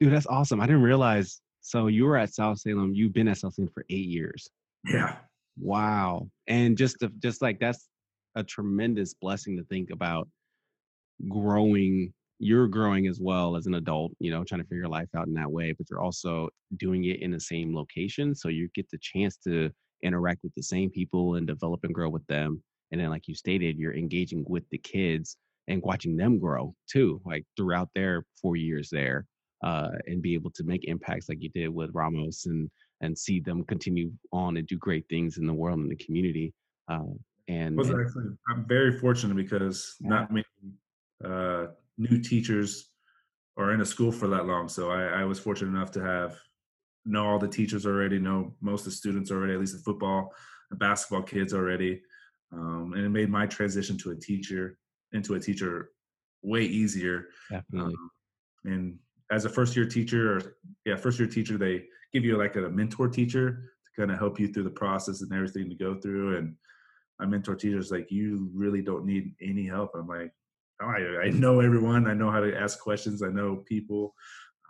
[0.00, 0.60] dude, that's awesome.
[0.60, 1.40] I didn't realize.
[1.60, 2.92] So you were at South Salem.
[2.94, 4.50] You've been at South Salem for eight years.
[4.84, 5.16] Yeah.
[5.58, 6.28] Wow.
[6.46, 7.88] And just to, just like that's
[8.34, 10.28] a tremendous blessing to think about
[11.28, 15.08] growing you're growing as well as an adult, you know, trying to figure your life
[15.16, 18.34] out in that way, but you're also doing it in the same location.
[18.34, 19.70] So you get the chance to
[20.02, 22.62] interact with the same people and develop and grow with them.
[22.92, 25.36] And then, like you stated, you're engaging with the kids
[25.68, 29.26] and watching them grow too, like throughout their four years there,
[29.64, 32.70] uh, and be able to make impacts like you did with Ramos and
[33.00, 36.52] and see them continue on and do great things in the world and the community.
[36.88, 37.14] Uh,
[37.48, 40.08] and, was actually I'm very fortunate because yeah.
[40.08, 40.44] not many
[41.24, 41.66] uh,
[41.98, 42.90] new teachers
[43.56, 44.68] are in a school for that long.
[44.68, 46.36] So I, I, was fortunate enough to have
[47.04, 50.32] know all the teachers already, know most of the students already, at least the football
[50.70, 52.02] and basketball kids already.
[52.52, 54.78] Um, and it made my transition to a teacher
[55.12, 55.90] into a teacher
[56.42, 57.28] way easier.
[57.50, 57.94] Definitely.
[57.94, 58.10] Um,
[58.64, 58.98] and
[59.30, 62.68] as a first year teacher, or yeah, first year teacher, they give you like a
[62.68, 66.36] mentor teacher to kind of help you through the process and everything to go through.
[66.36, 66.56] And
[67.18, 69.92] my mentor teacher is like, you really don't need any help.
[69.94, 70.32] I'm like,
[70.80, 72.06] I, I know everyone.
[72.06, 73.22] I know how to ask questions.
[73.22, 74.14] I know people.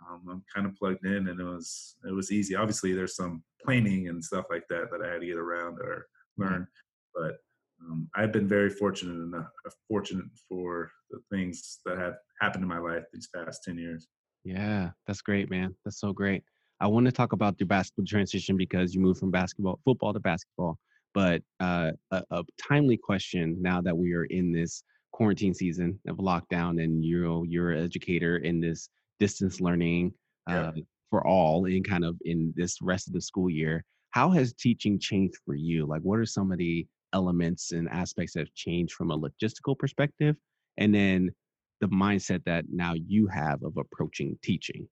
[0.07, 2.55] Um, I'm kind of plugged in, and it was it was easy.
[2.55, 6.05] Obviously, there's some planning and stuff like that that I had to get around or
[6.37, 6.67] learn,
[7.15, 7.37] but
[7.81, 12.69] um, I've been very fortunate enough, uh, fortunate for the things that have happened in
[12.69, 14.07] my life these past ten years.
[14.43, 15.75] Yeah, that's great, man.
[15.83, 16.43] That's so great.
[16.79, 20.19] I want to talk about your basketball transition because you moved from basketball, football to
[20.19, 20.77] basketball.
[21.13, 24.83] But uh, a, a, timely question now that we are in this
[25.15, 30.13] quarantine season of lockdown, and you're you're an educator in this distance learning
[30.49, 30.83] uh, yeah.
[31.09, 33.83] for all, in kind of in this rest of the school year.
[34.09, 35.85] How has teaching changed for you?
[35.85, 39.77] Like, what are some of the elements and aspects that have changed from a logistical
[39.79, 40.35] perspective,
[40.77, 41.31] and then
[41.79, 44.85] the mindset that now you have of approaching teaching?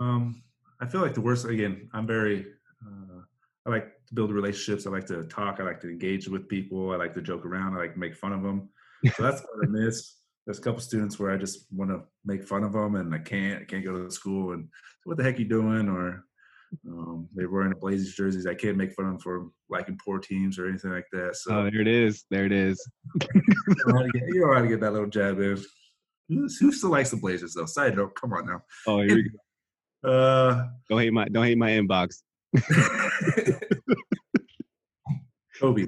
[0.00, 0.42] Um,
[0.82, 1.46] I feel like the worst.
[1.46, 2.44] Again, I'm very.
[2.84, 3.22] Uh,
[3.64, 4.86] I like to build relationships.
[4.86, 5.60] I like to talk.
[5.60, 6.90] I like to engage with people.
[6.90, 7.74] I like to joke around.
[7.74, 8.68] I like to make fun of them.
[9.04, 10.16] So that's what I miss.
[10.46, 13.18] There's a couple students where I just want to make fun of them, and I
[13.18, 13.62] can't.
[13.62, 14.52] I can't go to school.
[14.52, 14.68] And
[15.04, 15.88] what the heck are you doing?
[15.88, 16.24] Or
[16.88, 18.46] um, they're wearing the Blazers jerseys.
[18.46, 21.36] I can't make fun of them for liking poor teams or anything like that.
[21.36, 22.24] So oh, there it is.
[22.30, 22.84] There it is.
[23.34, 23.42] you,
[23.86, 25.62] know get, you know how to get that little jab in.
[26.28, 27.66] Who, still likes the Blazers though?
[27.66, 28.62] Side note, come on now.
[28.86, 29.38] Oh, here we go.
[30.04, 32.22] Uh, don't hate my don't hate my inbox.
[35.60, 35.86] Kobe.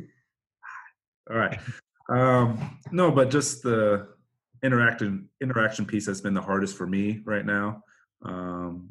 [1.28, 1.58] All right.
[2.08, 4.08] Um, no, but just the
[4.62, 7.82] interaction interaction piece has been the hardest for me right now.
[8.24, 8.90] Um,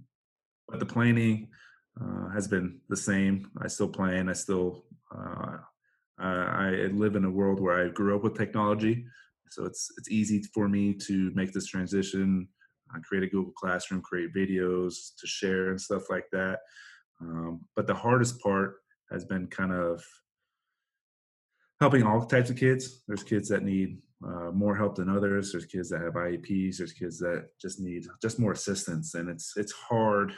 [0.68, 1.50] but the planning
[2.02, 3.50] uh, has been the same.
[3.62, 4.30] I still plan.
[4.30, 5.58] I still uh,
[6.20, 9.06] I, I live in a world where I grew up with technology,
[9.50, 12.48] so it's it's easy for me to make this transition
[12.94, 16.60] uh, create a Google Classroom, create videos to share and stuff like that.
[17.22, 18.76] Um, but the hardest part
[19.12, 20.04] has been kind of
[21.80, 23.04] helping all types of kids.
[23.08, 25.52] There's kids that need uh, more help than others.
[25.52, 26.78] There's kids that have IEPs.
[26.78, 30.34] There's kids that just need just more assistance, and it's it's hard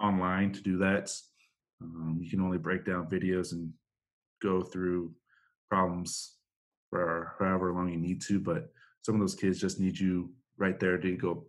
[0.00, 1.12] online to do that.
[1.80, 3.72] Um, you can only break down videos and
[4.40, 5.12] go through
[5.68, 6.36] problems
[6.90, 8.70] for however long you need to, but
[9.02, 11.44] some of those kids just need you right there to go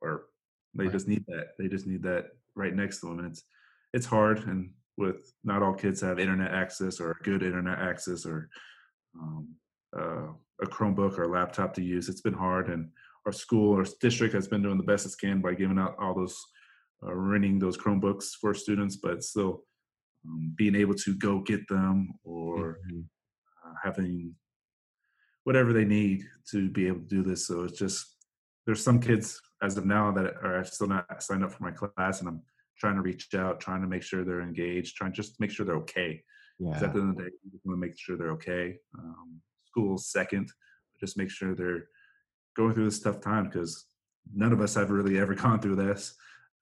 [0.00, 0.26] or
[0.74, 0.92] they right.
[0.92, 1.50] just need that.
[1.58, 3.44] They just need that right next to them, and it's
[3.92, 4.46] it's hard.
[4.46, 8.50] And with not all kids have internet access or good internet access or
[9.18, 9.48] um,
[9.96, 10.26] uh,
[10.60, 12.68] a Chromebook or a laptop to use, it's been hard.
[12.68, 12.90] And
[13.24, 16.14] our school or district has been doing the best it can by giving out all
[16.14, 16.36] those
[17.06, 19.62] uh, renting those Chromebooks for students, but still
[20.26, 23.00] um, being able to go get them or mm-hmm.
[23.64, 24.34] uh, having
[25.44, 27.46] whatever they need to be able to do this.
[27.46, 28.04] So it's just
[28.66, 32.20] there's some kids as of now that are still not signed up for my class,
[32.20, 32.42] and I'm
[32.78, 35.66] trying to reach out, trying to make sure they're engaged, trying just to make sure
[35.66, 36.22] they're okay.
[36.58, 36.74] Yeah.
[36.74, 38.76] At the end of the day, we just want to make sure they're okay.
[38.98, 40.50] Um, school's second,
[41.00, 41.86] just make sure they're
[42.56, 43.86] going through this tough time because
[44.34, 46.14] none of us have really ever gone through this.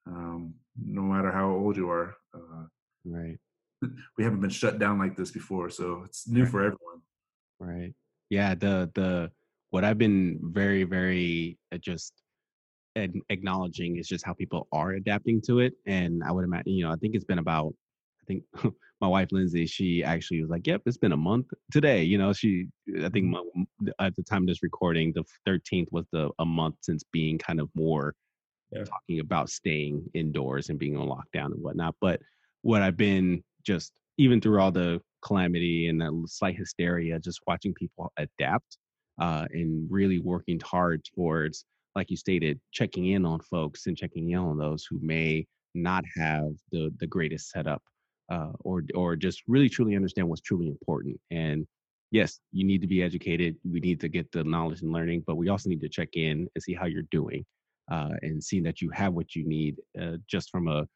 [0.06, 2.64] Um, no matter how old you are, uh,
[3.04, 3.38] right?
[4.16, 6.50] We haven't been shut down like this before, so it's new right.
[6.50, 7.02] for everyone.
[7.60, 7.94] Right.
[8.30, 8.54] Yeah.
[8.54, 9.30] The the
[9.70, 11.78] what I've been very very uh,
[12.96, 16.84] just acknowledging is just how people are adapting to it, and I would imagine you
[16.84, 17.74] know I think it's been about
[18.22, 18.42] I think
[19.00, 22.32] my wife Lindsay, she actually was like, "Yep, it's been a month today." You know,
[22.32, 22.66] she
[23.04, 23.62] I think mm-hmm.
[23.80, 27.38] my, at the time of this recording, the 13th was the a month since being
[27.38, 28.14] kind of more
[28.72, 28.84] yeah.
[28.84, 31.94] talking about staying indoors and being on lockdown and whatnot.
[32.00, 32.20] But
[32.62, 37.74] what I've been just even through all the calamity and the slight hysteria, just watching
[37.74, 38.78] people adapt
[39.20, 41.64] uh, and really working hard towards,
[41.96, 46.04] like you stated, checking in on folks and checking in on those who may not
[46.16, 47.82] have the the greatest setup
[48.30, 51.18] uh, or or just really truly understand what's truly important.
[51.30, 51.66] And
[52.10, 53.56] yes, you need to be educated.
[53.64, 56.48] We need to get the knowledge and learning, but we also need to check in
[56.54, 57.44] and see how you're doing
[57.90, 60.86] uh, and see that you have what you need uh, just from a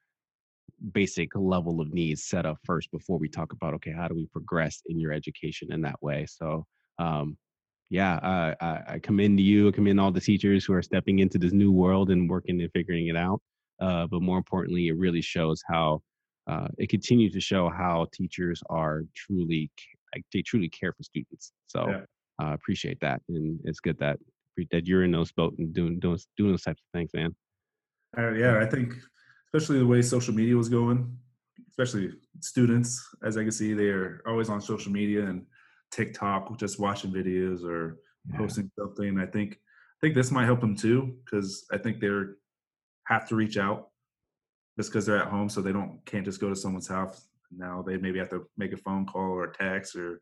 [0.92, 4.26] basic level of needs set up first before we talk about okay how do we
[4.32, 6.64] progress in your education in that way so
[6.98, 7.36] um,
[7.90, 11.38] yeah uh, I, I commend you I commend all the teachers who are stepping into
[11.38, 13.40] this new world and working and figuring it out
[13.80, 16.00] uh, but more importantly it really shows how
[16.46, 19.70] uh, it continues to show how teachers are truly
[20.14, 21.52] like they truly care for students.
[21.66, 22.44] So yeah.
[22.44, 24.18] uh, appreciate that, and it's good that
[24.72, 27.34] that you're in those boat and doing doing doing those types of things, man.
[28.16, 28.94] Uh, yeah, I think
[29.46, 31.16] especially the way social media was going,
[31.70, 35.46] especially students, as I can see, they're always on social media and
[35.90, 37.98] TikTok, just watching videos or
[38.30, 38.38] yeah.
[38.38, 39.18] posting something.
[39.18, 42.36] I think I think this might help them too because I think they're
[43.06, 43.88] have to reach out
[44.78, 47.28] just because they're at home, so they don't can't just go to someone's house.
[47.50, 50.20] Now they maybe have to make a phone call or a text or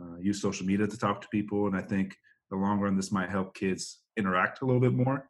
[0.00, 1.66] uh, use social media to talk to people.
[1.66, 2.16] And I think
[2.50, 5.28] the long run, this might help kids interact a little bit more.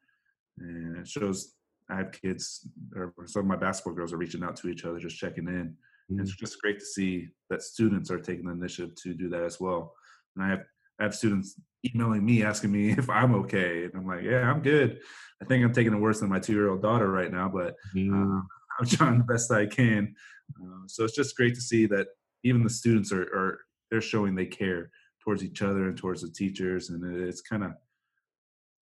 [0.59, 1.55] And it shows
[1.91, 4.99] I have kids, or some of my basketball girls are reaching out to each other,
[4.99, 5.77] just checking in.
[6.11, 6.21] Mm-hmm.
[6.21, 9.61] It's just great to see that students are taking the initiative to do that as
[9.61, 9.95] well.
[10.37, 10.65] And I have
[11.01, 11.59] I have students
[11.95, 15.01] emailing me asking me if I'm okay, and I'm like, yeah, I'm good.
[15.43, 17.77] I think I'm taking it worse than my two year old daughter right now, but
[17.95, 18.41] mm-hmm.
[18.81, 20.15] I'm trying the best I can.
[20.61, 22.09] Uh, so it's just great to see that
[22.45, 24.91] even the students are, are they're showing they care
[25.23, 27.73] towards each other and towards the teachers, and it's kind of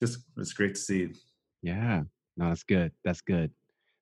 [0.03, 1.09] just it's great to see.
[1.63, 2.03] Yeah,
[2.37, 2.93] no, that's good.
[3.05, 3.51] That's good.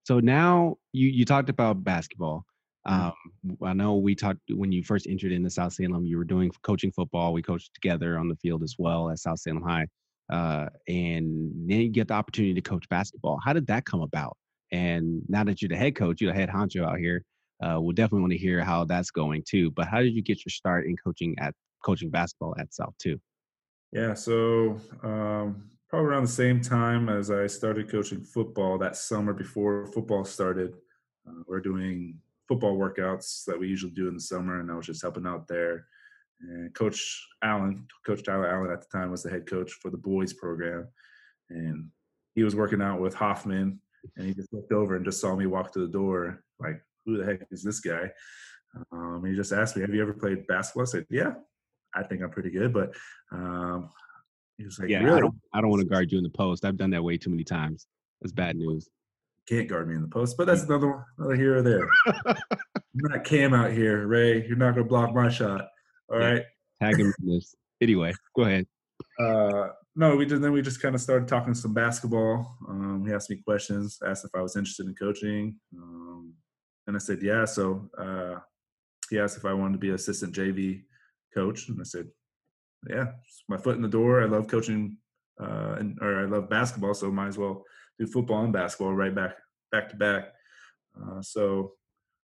[0.04, 2.44] So now you you talked about basketball.
[2.86, 3.12] Um,
[3.62, 6.06] I know we talked when you first entered into South Salem.
[6.06, 7.32] You were doing coaching football.
[7.32, 9.86] We coached together on the field as well at South Salem High,
[10.32, 13.40] uh, and then you get the opportunity to coach basketball.
[13.44, 14.36] How did that come about?
[14.70, 17.22] And now that you're the head coach, you're the head honcho out here.
[17.62, 19.70] Uh, we'll definitely want to hear how that's going too.
[19.72, 23.18] But how did you get your start in coaching at coaching basketball at South too?
[23.92, 29.32] Yeah, so um, probably around the same time as I started coaching football that summer
[29.32, 30.74] before football started,
[31.26, 34.86] uh, we're doing football workouts that we usually do in the summer, and I was
[34.86, 35.86] just helping out there.
[36.40, 39.96] And Coach Allen, Coach Tyler Allen at the time was the head coach for the
[39.96, 40.88] boys program,
[41.50, 41.88] and
[42.34, 43.80] he was working out with Hoffman
[44.16, 47.18] and he just looked over and just saw me walk to the door, like, who
[47.18, 48.10] the heck is this guy?
[48.92, 51.34] Um, he just asked me, "Have you ever played basketball?" I said, "Yeah,
[51.94, 52.94] I think I'm pretty good." But
[53.32, 53.90] um,
[54.58, 55.16] he was like, "Yeah, really?
[55.16, 56.64] I don't, I don't want to guard you in the post.
[56.64, 57.86] I've done that way too many times.
[58.20, 58.88] That's bad news."
[59.48, 61.88] Can't guard me in the post, but that's another one, another here or there.
[62.26, 62.36] I'm
[62.94, 64.44] not Cam out here, Ray.
[64.46, 65.68] You're not gonna block my shot.
[66.12, 66.26] All yeah.
[66.26, 66.42] right.
[66.82, 67.54] Tag him in this.
[67.80, 68.66] Anyway, go ahead.
[69.20, 70.42] Uh, no, we did.
[70.42, 72.56] Then we just kind of started talking some basketball.
[72.68, 76.32] Um, he asked me questions, asked if I was interested in coaching, um,
[76.86, 77.44] and I said yeah.
[77.44, 78.40] So uh,
[79.10, 80.82] he asked if I wanted to be assistant JV
[81.32, 82.08] coach, and I said
[82.88, 83.06] yeah.
[83.48, 84.22] My foot in the door.
[84.22, 84.96] I love coaching,
[85.40, 87.64] uh, and or I love basketball, so might as well
[87.98, 89.36] do football and basketball right back
[89.72, 90.32] back to back.
[90.96, 91.72] Uh, so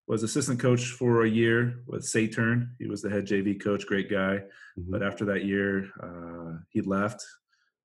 [0.06, 2.74] was assistant coach for a year with Saturn.
[2.78, 4.40] He was the head JV coach, great guy.
[4.78, 4.90] Mm-hmm.
[4.90, 7.24] But after that year, uh, he left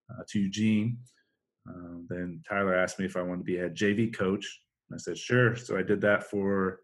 [0.09, 0.97] uh, to Eugene.
[1.67, 4.45] Um, then Tyler asked me if I wanted to be a JV coach.
[4.89, 5.55] And I said sure.
[5.55, 6.79] So I did that for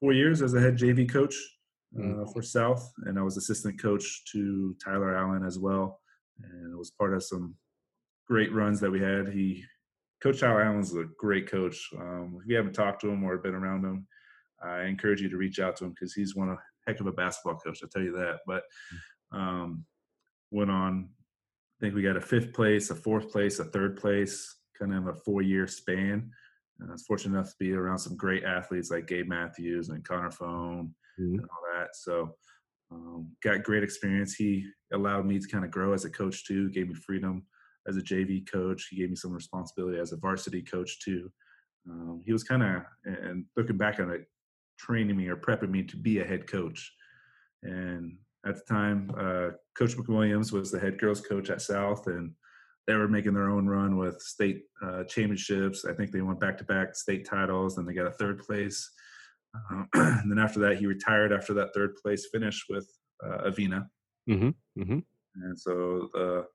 [0.00, 1.34] four years as a head JV coach
[1.98, 2.32] uh, mm.
[2.32, 6.00] for South, and I was assistant coach to Tyler Allen as well,
[6.42, 7.54] and it was part of some
[8.26, 9.28] great runs that we had.
[9.28, 9.64] He
[10.24, 11.90] Coach Tyler Allen's is a great coach.
[12.00, 14.06] Um, if you haven't talked to him or been around him,
[14.64, 16.56] I encourage you to reach out to him because he's one of
[16.86, 17.80] heck of a basketball coach.
[17.82, 18.38] I'll tell you that.
[18.46, 18.62] But
[19.32, 19.84] um,
[20.50, 21.10] went on.
[21.10, 25.08] I think we got a fifth place, a fourth place, a third place, kind of
[25.08, 26.30] a four-year span.
[26.80, 30.08] And I was fortunate enough to be around some great athletes like Gabe Matthews and
[30.08, 31.34] Connor Phone mm-hmm.
[31.34, 31.88] and all that.
[31.96, 32.34] So
[32.90, 34.34] um, got great experience.
[34.34, 36.70] He allowed me to kind of grow as a coach too.
[36.70, 37.44] Gave me freedom
[37.86, 38.88] as a JV coach.
[38.90, 41.30] He gave me some responsibility as a varsity coach too.
[41.88, 44.26] Um, he was kind of, and looking back on it,
[44.78, 46.92] training me or prepping me to be a head coach.
[47.62, 48.16] And
[48.46, 52.32] at the time, uh, Coach McWilliams was the head girls coach at South, and
[52.86, 55.84] they were making their own run with state uh, championships.
[55.84, 58.90] I think they went back to back state titles, and they got a third place.
[59.72, 62.88] Uh, and then after that, he retired after that third place finish with
[63.24, 63.86] uh, Avina.
[64.28, 64.80] Mm-hmm.
[64.80, 64.98] Mm-hmm.
[65.42, 66.46] And so the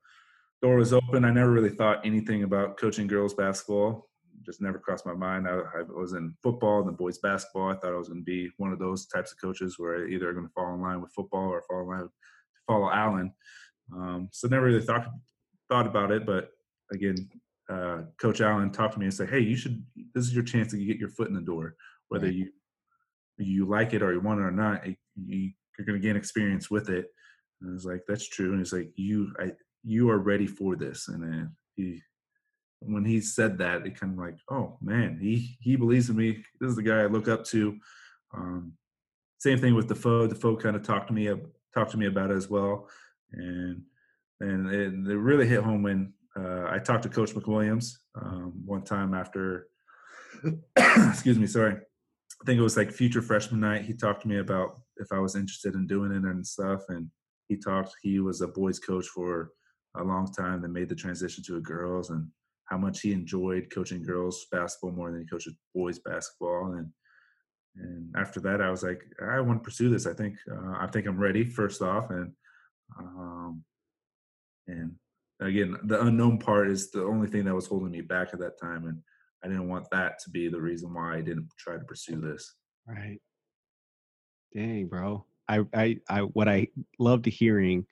[0.61, 1.25] door was open.
[1.25, 4.09] I never really thought anything about coaching girls basketball.
[4.45, 5.47] Just never crossed my mind.
[5.47, 7.69] I, I was in football and the boys basketball.
[7.69, 10.09] I thought I was going to be one of those types of coaches where I
[10.09, 12.09] either going to fall in line with football or fall in line to
[12.67, 13.33] follow Allen.
[13.93, 15.07] Um, so never really thought
[15.69, 16.25] thought about it.
[16.25, 16.49] But
[16.91, 17.29] again,
[17.69, 19.83] uh, Coach Allen talked to me and said, "Hey, you should.
[20.13, 21.75] This is your chance to get your foot in the door,
[22.07, 22.35] whether right.
[22.35, 22.51] you
[23.37, 24.85] you like it or you want it or not.
[25.15, 27.07] You, are going to gain experience with it."
[27.61, 29.51] And I was like, "That's true." And he's like, "You, I,
[29.83, 32.01] you are ready for this." And he,
[32.79, 36.43] when he said that, it kind of like, "Oh man, he he believes in me.
[36.59, 37.77] This is the guy I look up to."
[38.33, 38.73] Um,
[39.39, 40.27] same thing with Defoe.
[40.27, 41.31] Defoe kind of talked to me
[41.73, 42.87] talked to me about it as well,
[43.31, 43.81] and
[44.41, 48.83] and it, it really hit home when uh, I talked to Coach McWilliams um, one
[48.83, 49.67] time after.
[50.75, 51.73] excuse me, sorry.
[51.73, 53.83] I think it was like future freshman night.
[53.83, 57.09] He talked to me about if I was interested in doing it and stuff, and
[57.47, 57.93] he talked.
[58.01, 59.51] He was a boys coach for
[59.99, 62.27] a long time, that made the transition to a girls, and
[62.65, 66.73] how much he enjoyed coaching girls basketball more than he coached boys basketball.
[66.73, 66.89] And
[67.75, 70.05] and after that, I was like, I want to pursue this.
[70.07, 71.43] I think uh, I think I'm ready.
[71.43, 72.31] First off, and
[72.97, 73.63] um,
[74.67, 74.95] and
[75.39, 78.59] again, the unknown part is the only thing that was holding me back at that
[78.59, 78.85] time.
[78.87, 78.99] And
[79.43, 82.55] I didn't want that to be the reason why I didn't try to pursue this.
[82.85, 83.19] Right.
[84.53, 85.25] Dang, bro.
[85.47, 86.67] I, I, I, what I
[86.99, 87.85] loved hearing,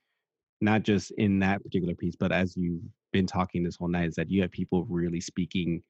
[0.61, 2.81] not just in that particular piece, but as you've
[3.13, 5.81] been talking this whole night, is that you have people really speaking,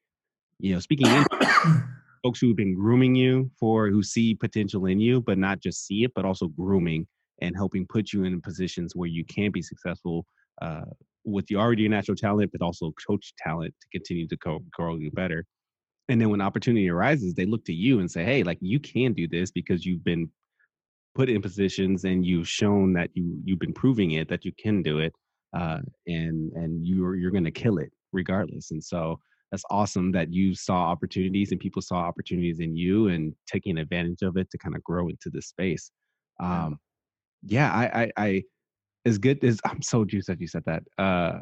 [0.59, 1.25] you know, speaking in
[2.23, 6.03] folks who've been grooming you for who see potential in you, but not just see
[6.03, 7.07] it, but also grooming
[7.41, 10.25] and helping put you in positions where you can be successful
[10.61, 10.85] uh,
[11.23, 15.11] with your already natural talent, but also coach talent to continue to co- grow you
[15.11, 15.45] better.
[16.09, 19.13] And then when opportunity arises, they look to you and say, "Hey, like you can
[19.13, 20.29] do this because you've been
[21.17, 24.83] put in positions and you've shown that you you've been proving it that you can
[24.83, 25.13] do it,
[25.57, 29.19] uh, and and you're you're going to kill it regardless." And so
[29.51, 34.21] that's awesome that you saw opportunities and people saw opportunities in you and taking advantage
[34.21, 35.89] of it to kind of grow into this space.
[36.39, 36.77] Um,
[37.43, 38.43] yeah, I, I, I
[39.05, 40.83] as good as I'm so juiced that you said that.
[40.99, 41.39] Uh,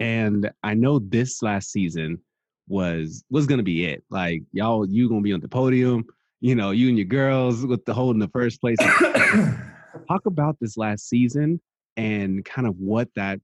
[0.00, 2.18] and I know this last season
[2.66, 4.02] was was gonna be it.
[4.10, 6.04] Like y'all, you gonna be on the podium.
[6.42, 8.76] You know, you and your girls with the hold in the first place.
[10.08, 11.60] Talk about this last season
[11.96, 13.38] and kind of what that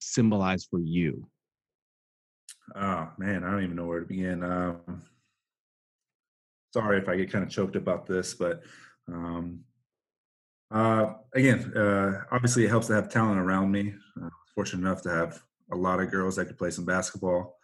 [0.00, 1.28] symbolized for you.
[2.74, 4.42] Oh man, I don't even know where to begin.
[4.42, 5.02] Um,
[6.74, 8.62] sorry if I get kind of choked about this, but
[9.06, 9.60] um,
[10.72, 13.94] uh, again, uh, obviously, it helps to have talent around me.
[14.20, 17.58] Uh, fortunate enough to have a lot of girls that could play some basketball.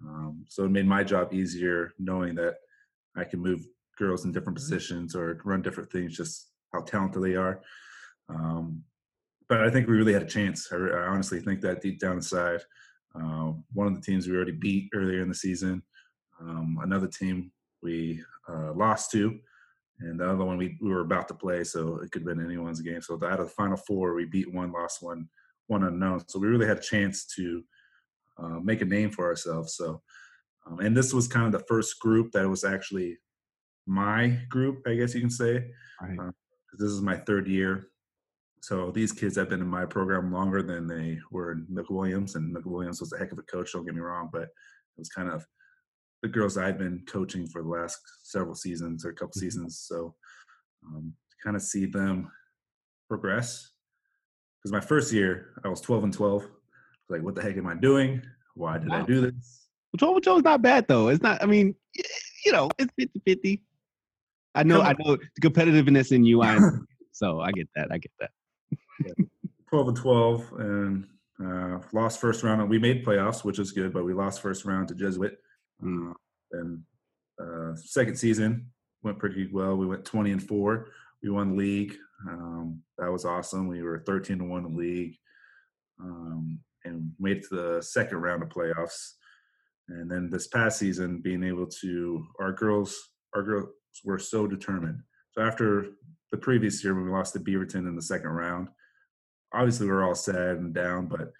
[0.00, 2.54] Um, so it made my job easier knowing that
[3.16, 3.66] I can move
[4.00, 7.60] girls in different positions or run different things, just how talented they are.
[8.28, 8.82] Um,
[9.48, 10.68] but I think we really had a chance.
[10.72, 12.60] I, I honestly think that deep down inside.
[13.14, 15.82] Uh, one of the teams we already beat earlier in the season,
[16.40, 17.50] um, another team
[17.82, 19.38] we uh, lost to,
[20.00, 22.44] and the other one we, we were about to play, so it could have been
[22.44, 23.02] anyone's game.
[23.02, 25.28] So out of the final four, we beat one, lost one,
[25.66, 26.22] one unknown.
[26.28, 27.62] So we really had a chance to
[28.40, 29.74] uh, make a name for ourselves.
[29.74, 30.00] So,
[30.66, 33.18] um, and this was kind of the first group that was actually
[33.86, 35.70] my group, I guess you can say.
[36.00, 36.18] Right.
[36.18, 36.30] Uh,
[36.78, 37.88] this is my third year.
[38.62, 42.54] So these kids have been in my program longer than they were in McWilliams, and
[42.54, 43.72] McWilliams was a heck of a coach.
[43.72, 45.44] Don't get me wrong, but it was kind of
[46.22, 49.40] the girls I've been coaching for the last several seasons or a couple mm-hmm.
[49.40, 49.84] seasons.
[49.86, 50.14] So
[50.86, 52.30] um, to kind of see them
[53.08, 53.70] progress.
[54.58, 56.46] Because my first year, I was 12 and 12.
[57.08, 58.22] Like, what the heck am I doing?
[58.54, 59.02] Why did wow.
[59.02, 59.68] I do this?
[59.98, 61.08] 12 and 12 is not bad, though.
[61.08, 61.74] It's not, I mean,
[62.44, 63.62] you know, it's 50 50.
[64.54, 66.42] I know, I know the competitiveness in you.
[66.42, 66.58] I
[67.12, 67.88] so I get that.
[67.90, 68.30] I get that.
[69.06, 69.24] yeah.
[69.68, 71.06] 12 and 12 and
[71.44, 72.68] uh, lost first round.
[72.68, 75.38] We made playoffs, which is good, but we lost first round to Jesuit.
[75.82, 76.12] Mm.
[76.52, 76.82] And
[77.40, 78.66] uh, second season
[79.02, 79.76] went pretty well.
[79.76, 80.88] We went 20 and four,
[81.22, 81.94] we won league.
[82.28, 83.68] Um, that was awesome.
[83.68, 85.16] We were 13 to one in league,
[86.00, 89.12] um, and made it to the second round of playoffs.
[89.88, 92.96] And then this past season, being able to our girls,
[93.34, 93.68] our girls
[94.04, 95.00] were so determined.
[95.32, 95.86] So after
[96.30, 98.68] the previous year when we lost to Beaverton in the second round,
[99.52, 101.32] obviously we were all sad and down, but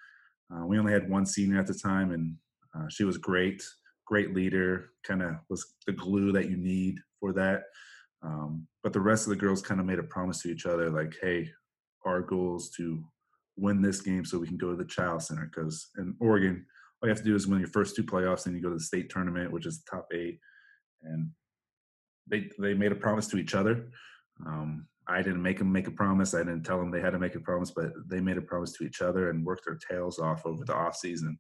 [0.53, 2.35] uh, we only had one senior at the time, and
[2.77, 3.63] uh, she was great,
[4.07, 4.91] great leader.
[5.05, 7.65] Kind of was the glue that you need for that.
[8.23, 10.91] Um, but the rest of the girls kind of made a promise to each other,
[10.91, 11.51] like, "Hey,
[12.05, 13.03] our goal is to
[13.57, 16.67] win this game so we can go to the Chiles Center." Because in Oregon,
[17.01, 18.75] all you have to do is win your first two playoffs, and you go to
[18.75, 20.39] the state tournament, which is the top eight.
[21.03, 21.31] And
[22.31, 23.89] they they made a promise to each other.
[24.47, 26.35] Um, I didn't make them make a promise.
[26.35, 28.73] I didn't tell them they had to make a promise, but they made a promise
[28.75, 31.39] to each other and worked their tails off over the off season.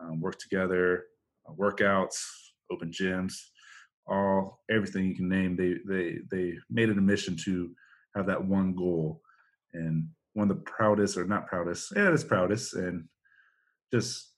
[0.00, 1.04] Um, worked together,
[1.48, 2.16] uh, workouts,
[2.70, 3.34] open gyms,
[4.06, 5.56] all everything you can name.
[5.56, 7.70] They they they made it a mission to
[8.14, 9.22] have that one goal.
[9.72, 13.04] And one of the proudest, or not proudest, yeah, it's proudest, and
[13.92, 14.32] just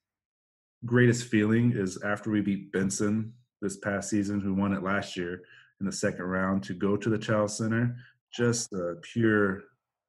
[0.84, 5.42] greatest feeling is after we beat Benson this past season, who won it last year
[5.80, 7.96] in the second round, to go to the Chiles Center
[8.32, 9.62] just uh, pure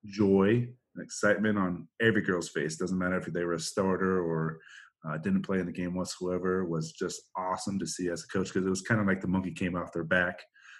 [0.05, 2.75] joy and excitement on every girl's face.
[2.75, 4.59] Doesn't matter if they were a starter or
[5.07, 6.65] uh, didn't play in the game whatsoever.
[6.65, 9.27] Was just awesome to see as a coach because it was kind of like the
[9.27, 10.39] monkey came off their back.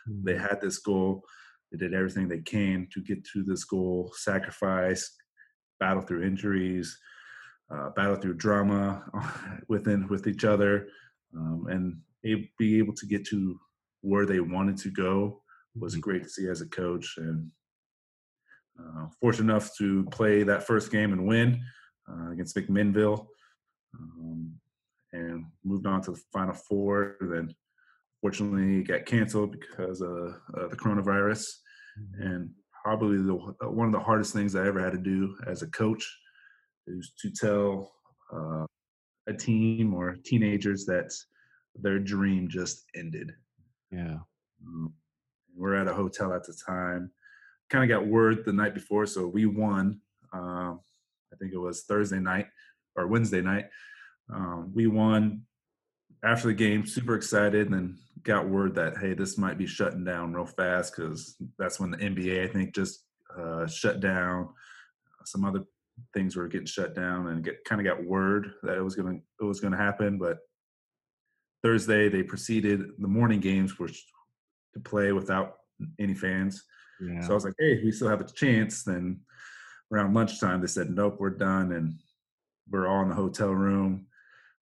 [0.09, 0.25] Mm-hmm.
[0.25, 1.23] They had this goal.
[1.71, 4.11] They did everything they can to get to this goal.
[4.15, 5.15] Sacrifice,
[5.79, 6.97] battle through injuries,
[7.71, 9.03] uh, battle through drama
[9.69, 10.87] within with each other,
[11.35, 11.97] um, and
[12.57, 13.59] be able to get to
[14.01, 15.41] where they wanted to go
[15.75, 16.01] was mm-hmm.
[16.01, 17.49] great to see as a coach and
[18.79, 21.61] uh, fortunate enough to play that first game and win
[22.09, 23.27] uh, against McMinnville
[23.97, 24.53] um,
[25.11, 27.53] and moved on to the final four then
[28.21, 31.47] fortunately got canceled because of uh, the coronavirus
[31.99, 32.21] mm-hmm.
[32.21, 32.49] and
[32.83, 33.33] probably the,
[33.69, 36.07] one of the hardest things i ever had to do as a coach
[36.87, 37.91] is to tell
[38.33, 38.65] uh,
[39.27, 41.11] a team or teenagers that
[41.75, 43.31] their dream just ended
[43.91, 44.17] yeah
[44.65, 44.93] um,
[45.57, 47.11] we are at a hotel at the time.
[47.69, 49.99] Kind of got word the night before, so we won.
[50.33, 50.79] Um,
[51.31, 52.47] I think it was Thursday night
[52.95, 53.65] or Wednesday night.
[54.33, 55.43] Um, we won
[56.23, 60.03] after the game, super excited, and then got word that hey, this might be shutting
[60.03, 63.05] down real fast because that's when the NBA I think just
[63.37, 64.49] uh, shut down.
[65.25, 65.63] Some other
[66.13, 69.19] things were getting shut down, and get kind of got word that it was gonna
[69.39, 70.17] it was gonna happen.
[70.17, 70.39] But
[71.63, 72.91] Thursday they proceeded.
[72.99, 75.57] The morning games were to play without
[75.99, 76.63] any fans.
[77.01, 77.21] Yeah.
[77.21, 78.83] So I was like, hey, we still have a chance.
[78.83, 79.21] Then
[79.91, 81.71] around lunchtime, they said, nope, we're done.
[81.71, 81.95] And
[82.69, 84.07] we're all in the hotel room,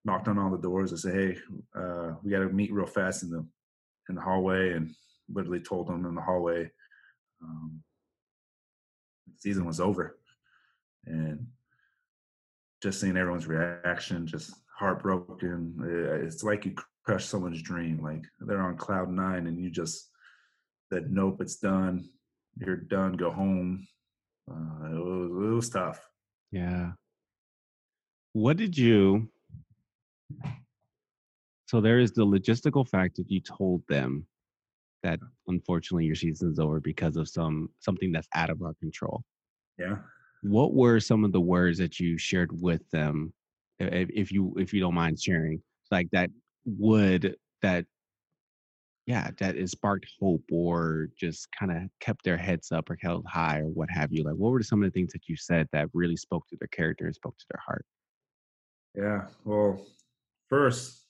[0.06, 1.38] knocked on all the doors and said, hey,
[1.76, 3.46] uh, we got to meet real fast in the
[4.10, 4.74] in the hallway.
[4.74, 4.94] And
[5.32, 6.72] literally told them in the hallway,
[7.44, 7.84] um,
[9.28, 10.18] the season was over.
[11.06, 11.48] And
[12.82, 15.76] just seeing everyone's reaction, just heartbroken.
[15.84, 16.76] Eh, it's like you
[17.06, 18.02] crush someone's dream.
[18.02, 20.10] Like they're on cloud nine and you just
[20.92, 22.10] said, nope, it's done.
[22.58, 23.14] You're done.
[23.14, 23.88] Go home.
[24.50, 26.08] Uh, it, was, it was tough.
[26.52, 26.92] Yeah.
[28.34, 29.30] What did you?
[31.66, 34.26] So there is the logistical fact that you told them
[35.04, 39.24] that unfortunately your season is over because of some something that's out of our control.
[39.78, 39.98] Yeah.
[40.44, 43.34] What were some of the words that you shared with them,
[43.80, 45.62] if, you if you don't mind sharing,
[45.92, 46.30] like that
[46.66, 47.86] would that
[49.06, 53.26] yeah that it sparked hope or just kind of kept their heads up or held
[53.26, 55.68] high or what have you like what were some of the things that you said
[55.72, 57.86] that really spoke to their character and spoke to their heart?
[58.96, 59.86] Yeah well
[60.50, 61.06] first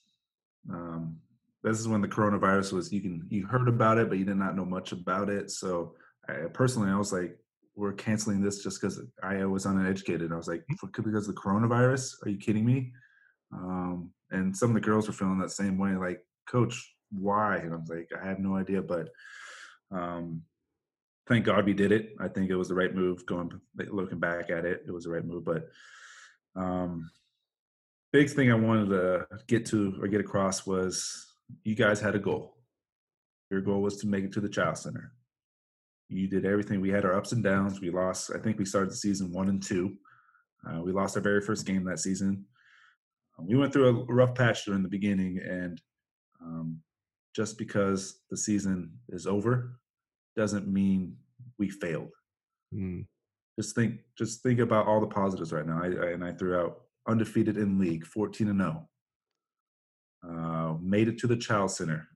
[0.71, 1.17] um
[1.63, 4.37] this is when the coronavirus was you can you heard about it but you did
[4.37, 5.95] not know much about it so
[6.29, 7.37] I, personally i was like
[7.77, 10.33] we're canceling this just because i was uneducated.
[10.33, 12.15] I was like because of the coronavirus?
[12.25, 12.91] Are you kidding me?
[13.53, 16.75] Um and some of the girls were feeling that same way like coach
[17.11, 17.57] why?
[17.57, 19.09] And i was like i have no idea but
[19.91, 20.41] um
[21.27, 22.15] thank god we did it.
[22.19, 25.11] I think it was the right move going looking back at it it was the
[25.11, 25.69] right move but
[26.55, 27.09] um
[28.11, 31.27] big thing i wanted to get to or get across was
[31.63, 32.57] you guys had a goal.
[33.49, 35.13] Your goal was to make it to the Chiles Center
[36.09, 38.89] you did everything we had our ups and downs we lost i think we started
[38.89, 39.95] the season one and two
[40.67, 42.45] uh, we lost our very first game that season
[43.39, 45.81] we went through a rough patch during the beginning, and
[46.41, 46.79] um,
[47.35, 49.79] just because the season is over
[50.35, 51.15] doesn't mean
[51.59, 52.13] we failed.
[52.73, 53.05] Mm.
[53.59, 55.81] Just think, just think about all the positives right now.
[55.81, 58.89] I, I, and I threw out undefeated in league, 14 and 0.
[60.27, 62.07] Uh, made it to the Chiles Center.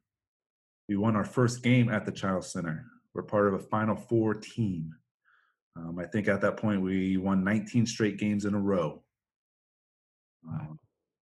[0.90, 2.86] We won our first game at the Chiles Center.
[3.14, 4.96] We're part of a Final Four team.
[5.76, 9.04] Um, I think at that point we won 19 straight games in a row.
[10.48, 10.80] Um,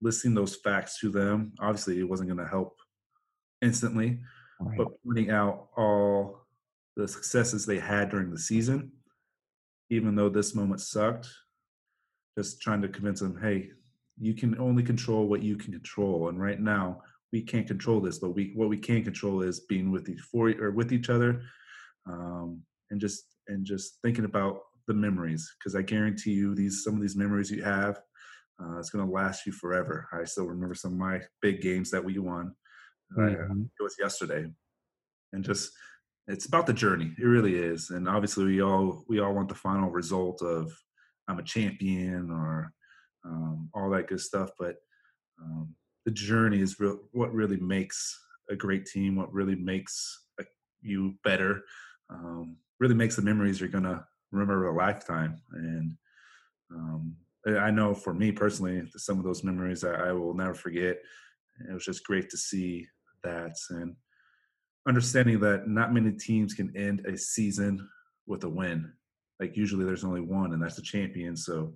[0.01, 2.77] listing those facts to them, obviously, it wasn't going to help
[3.61, 4.21] instantly,
[4.61, 4.79] right.
[4.79, 6.47] but pointing out all
[6.97, 8.93] the successes they had during the season,
[9.91, 11.29] even though this moment sucked,
[12.39, 13.71] just trying to convince them, hey,
[14.19, 16.29] you can only control what you can control.
[16.29, 17.03] And right now,
[17.33, 20.51] we can't control this, but we what we can control is being with each for
[20.61, 21.43] or with each other,
[22.07, 25.51] um, and just and just thinking about the memories.
[25.59, 28.01] Because I guarantee you, these some of these memories you have,
[28.61, 30.09] uh, it's going to last you forever.
[30.13, 32.55] I still remember some of my big games that we won.
[33.17, 33.63] Mm-hmm.
[33.79, 34.47] it was yesterday,
[35.33, 35.71] and just
[36.29, 37.13] it's about the journey.
[37.19, 40.73] It really is, and obviously we all we all want the final result of
[41.29, 42.73] I'm a champion or
[43.25, 44.51] um, all that good stuff.
[44.59, 44.77] But
[45.41, 45.75] um,
[46.05, 48.19] the journey is real, what really makes
[48.51, 49.17] a great team.
[49.17, 50.45] What really makes a,
[50.81, 51.63] you better.
[52.13, 55.41] Um, really makes the memories you're gonna remember a lifetime.
[55.53, 55.97] And
[56.71, 60.99] um, I know for me personally, some of those memories I, I will never forget.
[61.69, 62.87] It was just great to see
[63.23, 63.95] that and
[64.87, 67.89] understanding that not many teams can end a season
[68.27, 68.93] with a win.
[69.41, 71.37] Like usually there's only one, and that's the champion.
[71.37, 71.75] So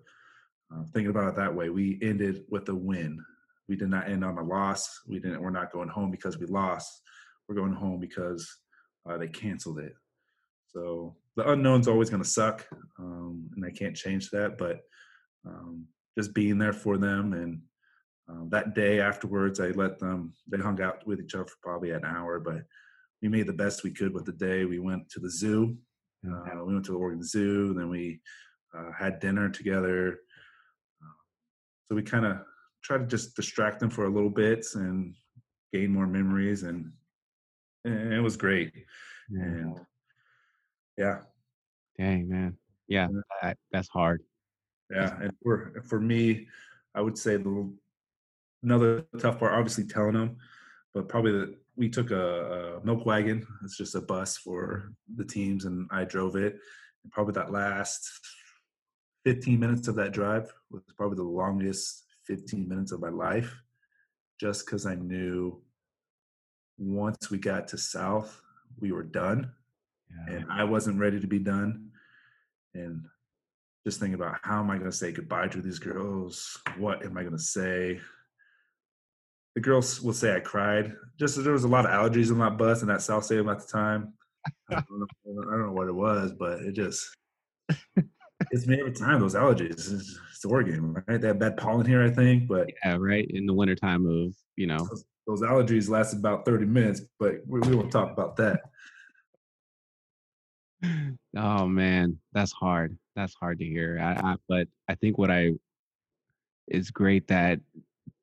[0.72, 3.18] uh, thinking about it that way, we ended with a win.
[3.68, 5.01] We did not end on a loss.
[5.09, 5.43] We didn't.
[5.43, 7.03] We're not going home because we lost.
[7.49, 8.49] We're going home because
[9.09, 9.95] uh, they canceled it.
[10.77, 12.66] So the unknown's always going to suck,
[12.99, 14.59] um, and I can't change that.
[14.59, 14.83] But
[15.47, 15.87] um,
[16.18, 17.62] just being there for them, and
[18.29, 20.35] um, that day afterwards, I let them.
[20.47, 22.62] They hung out with each other for probably an hour, but
[23.22, 24.66] we made the best we could with the day.
[24.66, 25.79] We went to the zoo.
[26.29, 28.20] Uh, we went to the Oregon Zoo, and then we
[28.77, 30.18] uh, had dinner together.
[31.89, 32.39] So we kind of
[32.85, 35.14] try to just distract them for a little bit and
[35.72, 36.93] gain more memories, and,
[37.87, 38.72] and it was great.
[39.31, 39.43] Yeah.
[39.43, 39.81] And
[40.97, 41.18] yeah,
[41.99, 42.57] dang man,
[42.88, 43.09] yeah,
[43.42, 44.22] that, that's hard.
[44.90, 46.47] Yeah, and for for me,
[46.94, 47.72] I would say the
[48.62, 50.36] another tough part, obviously telling them,
[50.94, 53.47] but probably the we took a, a milk wagon.
[53.62, 56.59] It's just a bus for the teams, and I drove it.
[57.03, 58.09] And probably that last
[59.24, 63.55] 15 minutes of that drive was probably the longest 15 minutes of my life
[64.40, 65.61] just because I knew
[66.78, 68.40] once we got to South,
[68.78, 69.51] we were done.
[70.11, 70.37] Yeah.
[70.37, 71.91] And I wasn't ready to be done.
[72.75, 73.05] And
[73.85, 76.59] just thinking about how am I going to say goodbye to these girls?
[76.77, 78.01] What am I going to say?
[79.55, 80.93] The girls will say I cried.
[81.19, 83.61] Just there was a lot of allergies in my bus and that South Stadium at
[83.61, 84.13] the time.
[84.71, 85.07] I don't, know,
[85.49, 87.09] I don't know what it was, but it just
[88.51, 89.71] it's me every time those allergies.
[89.71, 91.21] It's, it's Oregon, right?
[91.21, 92.49] They have bad pollen here, I think.
[92.49, 93.29] But yeah, right.
[93.31, 97.61] In the wintertime of you know those, those allergies last about thirty minutes, but we,
[97.61, 98.61] we won't talk about that.
[101.37, 102.99] Oh man, that's hard.
[103.14, 103.99] That's hard to hear.
[104.01, 105.53] I, I, but I think what I
[106.68, 107.61] is great that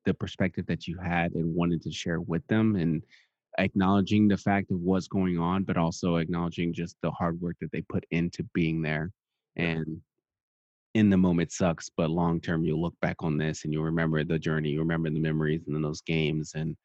[0.04, 3.02] the perspective that you had and wanted to share with them and
[3.58, 7.72] acknowledging the fact of what's going on, but also acknowledging just the hard work that
[7.72, 9.10] they put into being there
[9.56, 10.00] and
[10.94, 14.22] in the moment sucks but long term you'll look back on this and you'll remember
[14.24, 16.76] the journey you remember the memories and then those games and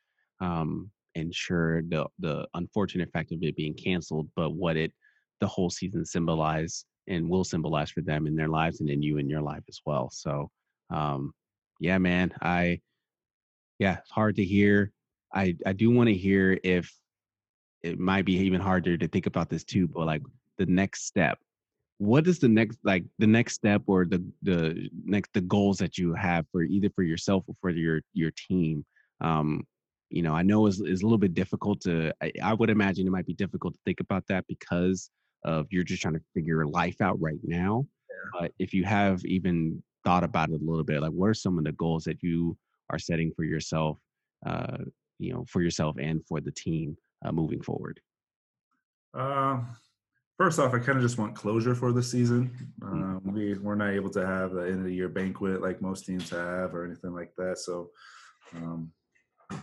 [0.41, 4.91] um and sure the the unfortunate fact of it being canceled but what it
[5.39, 9.17] the whole season symbolize and will symbolize for them in their lives and in you
[9.17, 10.09] in your life as well.
[10.11, 10.49] So
[10.91, 11.33] um
[11.79, 12.79] yeah man i
[13.77, 14.91] yeah it's hard to hear.
[15.33, 16.91] I i do want to hear if
[17.83, 20.23] it might be even harder to think about this too but like
[20.57, 21.37] the next step
[21.99, 25.97] what is the next like the next step or the the next the goals that
[25.97, 28.85] you have for either for yourself or for your your team?
[29.21, 29.67] Um
[30.09, 33.05] you know i know it's, it's a little bit difficult to I, I, would imagine
[33.05, 35.11] it might be difficult to think about that because
[35.43, 38.39] of you're just trying to figure your life out right now yeah.
[38.39, 41.57] but if you have even thought about it a little bit like what are some
[41.57, 42.57] of the goals that you
[42.89, 43.97] are setting for yourself
[44.45, 44.77] uh
[45.19, 47.99] you know for yourself and for the team uh, moving forward
[49.17, 49.59] uh
[50.39, 52.49] First off, I kind of just want closure for the season.
[52.79, 52.91] Mm.
[52.91, 56.05] Um, we we're not able to have the end of the year banquet like most
[56.05, 57.57] teams have or anything like that.
[57.57, 57.89] So,
[58.55, 58.89] um,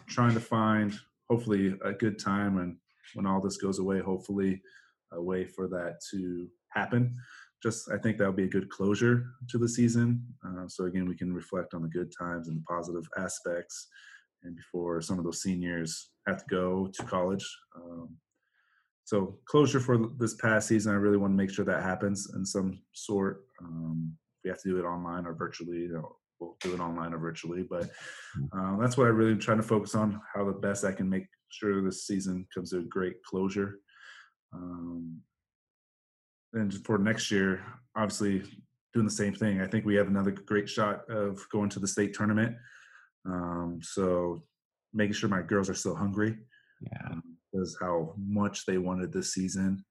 [0.06, 0.94] trying to find
[1.30, 2.76] hopefully a good time and
[3.14, 4.60] when all this goes away, hopefully
[5.12, 7.14] a way for that to happen.
[7.62, 10.22] Just I think that'll be a good closure to the season.
[10.46, 13.88] Uh, so again, we can reflect on the good times and the positive aspects,
[14.42, 17.44] and before some of those seniors have to go to college.
[17.74, 18.16] Um,
[19.04, 22.44] so closure for this past season, I really want to make sure that happens in
[22.44, 23.44] some sort.
[23.62, 25.78] Um, we have to do it online or virtually.
[25.78, 27.88] You know, we'll do it online or virtually, but
[28.56, 30.20] uh, that's what I really am trying to focus on.
[30.34, 33.78] How the best I can make sure this season comes to a great closure.
[34.52, 35.20] Um,
[36.52, 37.64] and for next year,
[37.96, 38.42] obviously
[38.94, 39.60] doing the same thing.
[39.60, 42.56] I think we have another great shot of going to the state tournament.
[43.26, 44.42] Um, so
[44.94, 46.36] making sure my girls are still hungry.
[46.80, 47.12] Yeah.
[47.12, 49.84] Um, because how much they wanted this season.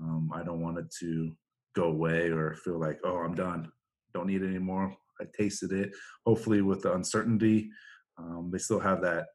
[0.00, 1.36] Um, I don't want it to
[1.74, 3.70] go away or feel like, oh, I'm done.
[4.14, 4.94] Don't need it anymore.
[5.20, 5.90] I tasted it.
[6.26, 7.70] Hopefully, with the uncertainty,
[8.18, 9.26] um, they still have that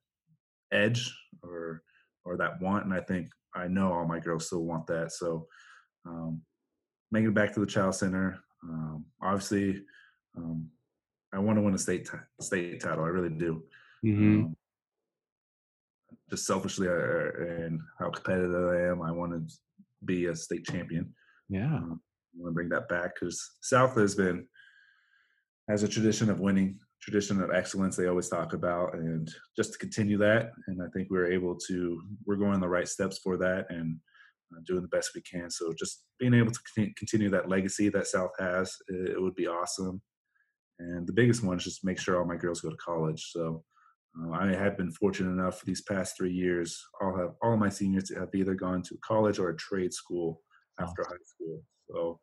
[0.71, 1.83] edge or
[2.25, 2.85] or that want.
[2.85, 5.11] And I think I know all my girls still want that.
[5.11, 5.47] So
[6.05, 6.41] um,
[7.11, 8.39] making it back to the Chiles Center.
[8.63, 9.83] Um, obviously,
[10.37, 10.69] um,
[11.33, 13.03] I want to win a state t- state title.
[13.03, 13.63] I really do.
[14.05, 14.45] Mm-hmm.
[14.45, 14.57] Um,
[16.29, 19.55] just selfishly uh, and how competitive I am, I want to
[20.05, 21.13] be a state champion.
[21.49, 21.75] Yeah.
[21.75, 22.01] Um,
[22.35, 24.47] I want to bring that back because South has been
[25.69, 27.95] has a tradition of winning, tradition of excellence.
[27.95, 30.51] They always talk about, and just to continue that.
[30.67, 32.01] And I think we're able to.
[32.25, 33.99] We're going the right steps for that, and
[34.53, 35.49] uh, doing the best we can.
[35.49, 39.35] So just being able to conti- continue that legacy that South has, it, it would
[39.35, 40.01] be awesome.
[40.79, 43.31] And the biggest one is just make sure all my girls go to college.
[43.31, 43.63] So
[44.19, 46.81] uh, I have been fortunate enough for these past three years.
[47.01, 50.41] I'll have all of my seniors have either gone to college or a trade school
[50.79, 51.61] after high school.
[51.89, 52.19] So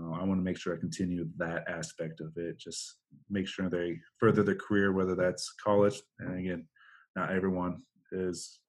[0.00, 2.58] uh, I want to make sure I continue that aspect of it.
[2.58, 2.98] Just
[3.30, 6.00] make sure they further their career, whether that's college.
[6.20, 6.68] And again,
[7.16, 7.82] not everyone
[8.12, 8.60] is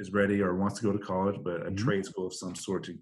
[0.00, 1.76] is ready or wants to go to college, but a Mhm.
[1.76, 2.98] trade school of some sort to,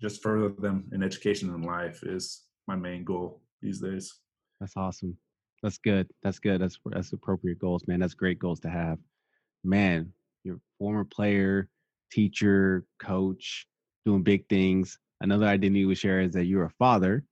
[0.00, 4.20] just further them in education and life is my main goal these days.
[4.60, 5.16] That's awesome.
[5.62, 6.08] That's good.
[6.22, 6.60] That's good.
[6.60, 8.00] That's that's appropriate goals, man.
[8.00, 8.98] That's great goals to have.
[9.64, 10.12] Man,
[10.44, 11.68] you're former player,
[12.12, 13.66] teacher, coach,
[14.04, 14.98] doing big things.
[15.20, 17.24] Another identity we share is that you're a father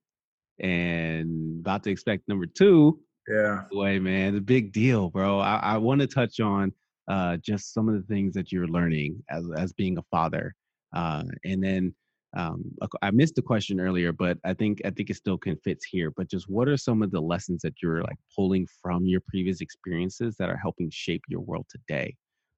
[0.59, 2.99] and about to expect number two.
[3.27, 3.63] Yeah.
[3.71, 5.39] Way, man, it's a big deal, bro.
[5.39, 6.71] I, I want to touch on
[7.07, 10.53] uh, just some of the things that you're learning as as being a father,
[10.95, 11.93] uh, and then
[12.35, 12.63] um,
[13.01, 16.11] I missed the question earlier, but I think I think it still can fits here.
[16.11, 19.61] But just what are some of the lessons that you're like pulling from your previous
[19.61, 22.15] experiences that are helping shape your world today?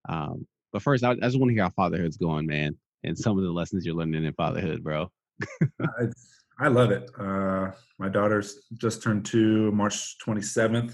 [0.09, 3.38] Um, but first, I, I just want to hear how fatherhood's going, man, and some
[3.38, 5.11] of the lessons you're learning in fatherhood, bro.
[5.81, 6.07] I,
[6.59, 7.09] I love it.
[7.19, 10.93] Uh, my daughter's just turned two, March 27th.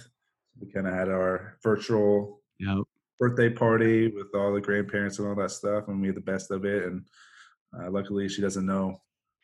[0.59, 2.83] We kind of had our virtual Yep.
[3.19, 6.51] birthday party with all the grandparents and all that stuff, and we had the best
[6.51, 6.83] of it.
[6.85, 7.05] And
[7.77, 9.01] uh, luckily, she doesn't know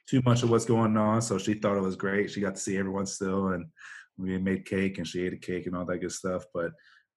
[0.08, 2.32] too much of what's going on, so she thought it was great.
[2.32, 3.66] She got to see everyone still, and
[4.18, 6.46] we made cake, and she ate a cake and all that good stuff.
[6.54, 6.72] But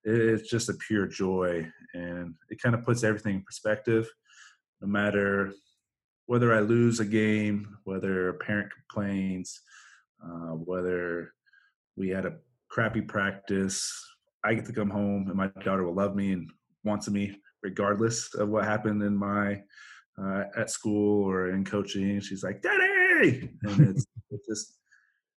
[0.05, 4.09] it's just a pure joy, and it kind of puts everything in perspective.
[4.81, 5.53] No matter
[6.27, 9.61] whether I lose a game, whether a parent complains,
[10.25, 11.33] uh, whether
[11.97, 12.37] we had a
[12.69, 13.93] crappy practice,
[14.45, 16.51] I get to come home and my daughter will love me and
[16.85, 19.61] wants me regardless of what happened in my
[20.21, 22.21] uh, at school or in coaching.
[22.21, 24.79] She's like, "Daddy," and it's, it's just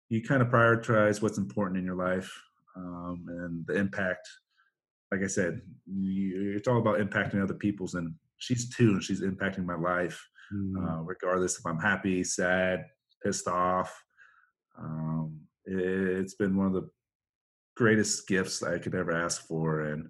[0.09, 2.33] you kind of prioritize what's important in your life
[2.77, 4.29] um, and the impact.
[5.11, 9.21] Like I said, you, it's all about impacting other people's, and she's two, and she's
[9.21, 10.23] impacting my life
[10.55, 12.87] Mm, uh, regardless if I'm happy, sad,
[13.23, 14.03] pissed off.
[14.79, 16.89] Um, it, it's been one of the
[17.77, 20.09] greatest gifts I could ever ask for, and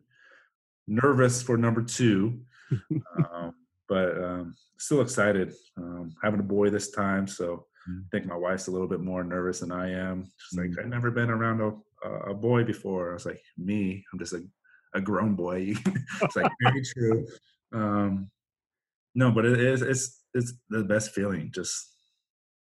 [0.87, 2.41] nervous for number two,
[3.33, 3.55] um,
[3.89, 5.53] but um, still excited.
[5.77, 8.05] Um, having a boy this time, so Mm.
[8.05, 10.31] I think my wife's a little bit more nervous than I am.
[10.37, 10.79] She's like, Mm.
[10.79, 11.73] I've never been around a,
[12.09, 13.11] a- a boy before.
[13.11, 14.45] I was like, me, I'm just a,
[14.95, 15.75] a grown boy.
[16.23, 17.27] it's like very true.
[17.73, 18.31] Um,
[19.17, 21.51] no, but it is it's it's the best feeling.
[21.55, 21.95] Just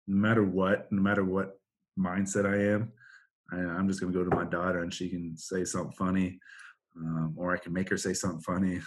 [0.06, 1.58] no matter what, no matter what
[1.98, 2.92] mindset I am,
[3.52, 6.38] I, I'm just gonna go to my daughter and she can say something funny,
[6.96, 8.80] um, or I can make her say something funny.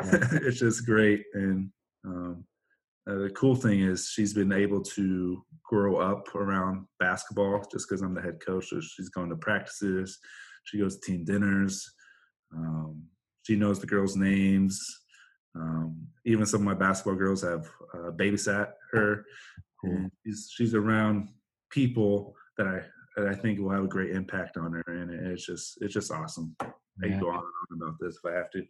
[0.02, 1.24] it's just great.
[1.34, 1.70] And
[2.04, 2.44] um,
[3.08, 8.02] uh, the cool thing is she's been able to grow up around basketball just because
[8.02, 8.68] I'm the head coach.
[8.68, 10.18] So she's going to practices,
[10.64, 11.90] she goes to team dinners.
[12.54, 13.04] Um,
[13.42, 14.80] she knows the girls' names.
[15.54, 19.24] Um, even some of my basketball girls have uh, babysat her.
[19.80, 20.10] Cool.
[20.24, 21.28] She's she's around
[21.70, 22.82] people that I
[23.16, 26.12] that I think will have a great impact on her, and it's just it's just
[26.12, 26.54] awesome.
[26.60, 28.64] I can go on and on about this if I have to.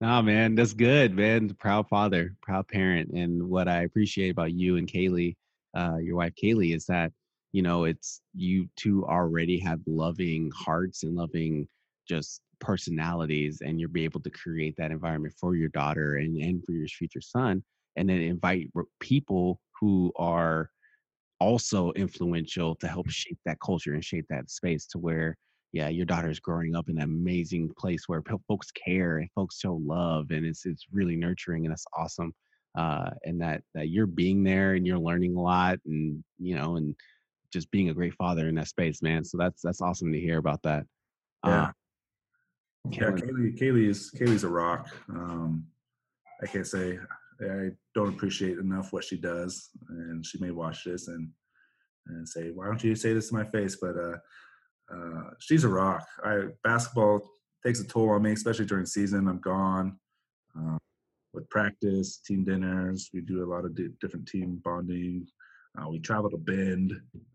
[0.00, 1.48] Nah, man, that's good, man.
[1.54, 3.10] Proud father, proud parent.
[3.12, 5.36] And what I appreciate about you and Kaylee,
[5.76, 7.12] uh, your wife Kaylee, is that
[7.52, 11.66] you know it's you two already have loving hearts and loving
[12.08, 16.64] just personalities, and you'll be able to create that environment for your daughter and and
[16.64, 17.62] for your future son,
[17.96, 18.68] and then invite
[19.00, 20.70] people who are
[21.40, 25.36] also influential to help shape that culture and shape that space to where
[25.72, 29.58] yeah your daughter is growing up in an amazing place where folks care and folks
[29.58, 32.32] show love and it's it's really nurturing and that's awesome
[32.76, 36.76] uh, and that that you're being there and you're learning a lot, and you know,
[36.76, 36.94] and
[37.52, 39.24] just being a great father in that space, man.
[39.24, 40.84] So that's that's awesome to hear about that.
[41.44, 41.64] Yeah.
[41.64, 41.72] Uh,
[42.90, 44.88] Yeah, Kaylee- Kaylee, Kaylee is Kaylee's a rock.
[45.08, 45.66] Um,
[46.42, 46.98] I can't say
[47.40, 51.30] I don't appreciate enough what she does, and she may watch this and
[52.08, 54.16] and say, "Why don't you say this to my face?" But uh,
[54.94, 56.06] uh, she's a rock.
[56.24, 57.20] I basketball
[57.64, 59.28] takes a toll on me, especially during season.
[59.28, 59.98] I'm gone
[60.58, 60.78] uh,
[61.34, 63.10] with practice, team dinners.
[63.12, 65.26] We do a lot of di- different team bonding.
[65.78, 66.92] Uh, we travel to Bend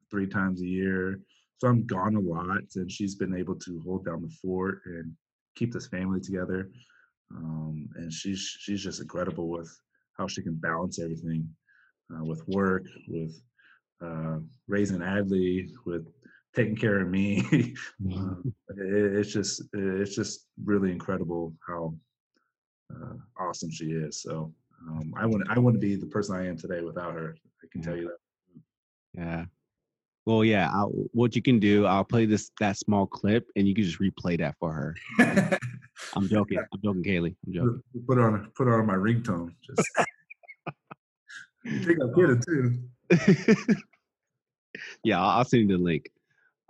[0.10, 1.20] three times a year,
[1.58, 5.14] so I'm gone a lot, and she's been able to hold down the fort and
[5.56, 6.70] keep this family together.
[7.36, 9.74] Um, and she's she's just incredible with
[10.18, 11.48] how she can balance everything
[12.14, 13.42] uh, with work, with
[14.04, 16.08] uh, raising Adley, with
[16.56, 17.40] taking care of me.
[18.14, 18.36] uh,
[18.78, 21.94] it, it's just it's just really incredible how
[22.94, 24.22] uh, awesome she is.
[24.22, 24.54] So
[24.90, 27.36] um, I wouldn't I wouldn't be the person I am today without her.
[27.64, 28.18] I can tell you that.
[29.14, 29.46] Yeah.
[30.26, 30.70] Well, yeah.
[30.72, 34.00] I'll, what you can do, I'll play this that small clip, and you can just
[34.00, 34.96] replay that for her.
[36.16, 36.60] I'm joking.
[36.60, 37.36] I'm joking, Kaylee.
[37.48, 37.82] I'm joking.
[38.08, 39.54] put it on put on my ringtone.
[39.66, 39.90] Just
[41.66, 43.76] think I did it too.
[45.04, 46.10] yeah, I'll, I'll send you the link.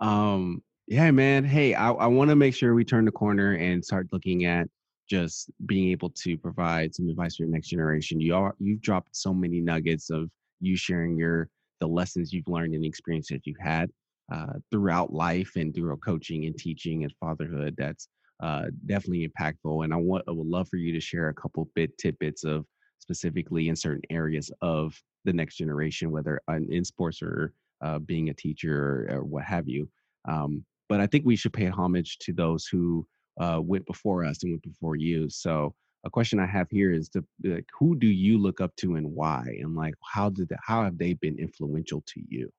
[0.00, 1.44] Um, yeah, man.
[1.44, 4.68] Hey, I, I want to make sure we turn the corner and start looking at
[5.08, 8.20] just being able to provide some advice for your next generation.
[8.20, 10.30] You are you've dropped so many nuggets of
[10.60, 11.48] you sharing your
[11.82, 13.90] the lessons you've learned and the experiences you've had
[14.32, 17.74] uh, throughout life and through coaching and teaching and fatherhood.
[17.76, 18.08] That's
[18.40, 19.82] uh, definitely impactful.
[19.82, 22.64] And I want I would love for you to share a couple bit tidbits of
[23.00, 27.52] specifically in certain areas of the next generation, whether in, in sports or
[27.84, 29.88] uh, being a teacher or, or what have you.
[30.28, 33.04] Um, but I think we should pay homage to those who
[33.40, 35.28] uh, went before us and went before you.
[35.28, 35.74] So
[36.04, 39.06] a question I have here is to like, who do you look up to and
[39.14, 42.52] why, and like how did that, how have they been influential to you?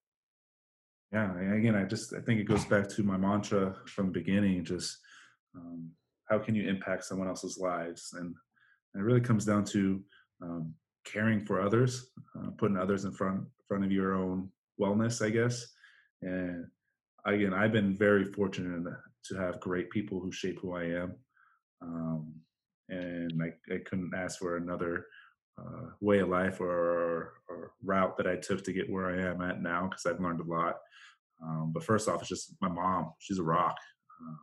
[1.11, 4.65] Yeah, again, I just I think it goes back to my mantra from the beginning.
[4.65, 4.97] Just
[5.55, 5.91] um,
[6.29, 8.33] how can you impact someone else's lives, and,
[8.93, 10.01] and it really comes down to
[10.41, 10.73] um,
[11.05, 15.67] caring for others, uh, putting others in front front of your own wellness, I guess.
[16.21, 16.65] And
[17.25, 18.91] again, I've been very fortunate
[19.25, 21.15] to have great people who shape who I am,
[21.81, 22.33] um,
[22.89, 25.05] and I, I couldn't ask for another
[25.59, 29.41] uh, way of life or, or route that I took to get where I am
[29.41, 30.77] at now because I've learned a lot.
[31.43, 33.13] Um, but first off, it's just my mom.
[33.19, 33.77] She's a rock,
[34.21, 34.39] um,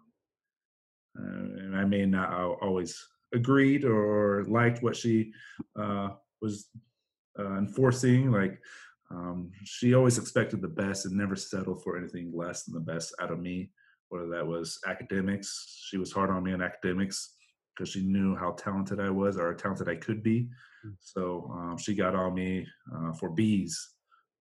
[1.19, 3.03] uh, and I may not always
[3.35, 5.33] agreed or liked what she
[5.79, 6.11] uh,
[6.43, 6.69] was
[7.39, 8.31] uh, enforcing.
[8.31, 8.61] Like
[9.11, 13.15] um, she always expected the best and never settled for anything less than the best
[13.21, 13.71] out of me.
[14.11, 17.37] Whether that was academics, she was hard on me in academics
[17.75, 20.49] because she knew how talented I was or how talented I could be.
[20.99, 23.95] So um, she got on me uh, for B's.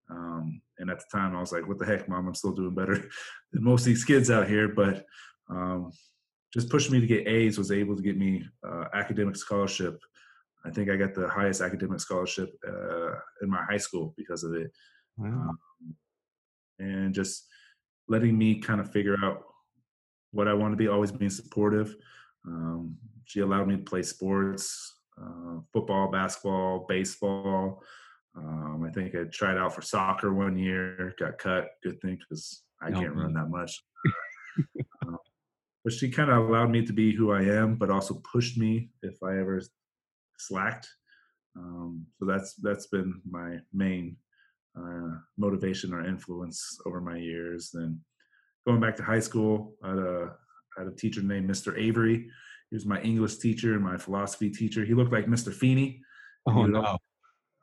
[0.10, 2.28] Um, and at the time, I was like, what the heck, mom?
[2.28, 2.96] I'm still doing better
[3.54, 4.70] than most of these kids out here.
[4.70, 5.06] But
[5.50, 5.92] um,
[6.54, 10.00] just pushing me to get A's was able to get me uh, academic scholarship.
[10.66, 13.12] I think I got the highest academic scholarship uh,
[13.42, 14.72] in my high school because of it.
[15.18, 15.28] Wow.
[15.28, 15.60] Um,
[16.80, 17.46] and just
[18.08, 19.44] letting me kind of figure out
[20.32, 21.96] what I want to be, always being supportive.
[22.46, 22.98] Um,
[23.30, 27.84] she allowed me to play sports, uh, football, basketball, baseball.
[28.36, 31.68] Um, I think I tried out for soccer one year, got cut.
[31.84, 33.84] Good thing because I Oh, can't run that much.
[35.06, 35.12] Uh,
[35.84, 38.90] but she kind of allowed me to be who I am, but also pushed me
[39.04, 39.62] if I ever
[40.40, 40.88] slacked.
[41.56, 44.18] Um, so that's that's been my main
[44.76, 47.70] uh, motivation or influence over my years.
[47.72, 48.02] Then
[48.66, 50.32] going back to high school, I had a,
[50.78, 51.78] I had a teacher named Mr.
[51.78, 52.28] Avery.
[52.70, 54.86] He was my English teacher and my philosophy teacher.
[54.86, 55.54] He looked like Mr.
[55.54, 56.02] Feeney.
[56.48, 56.98] Oh no.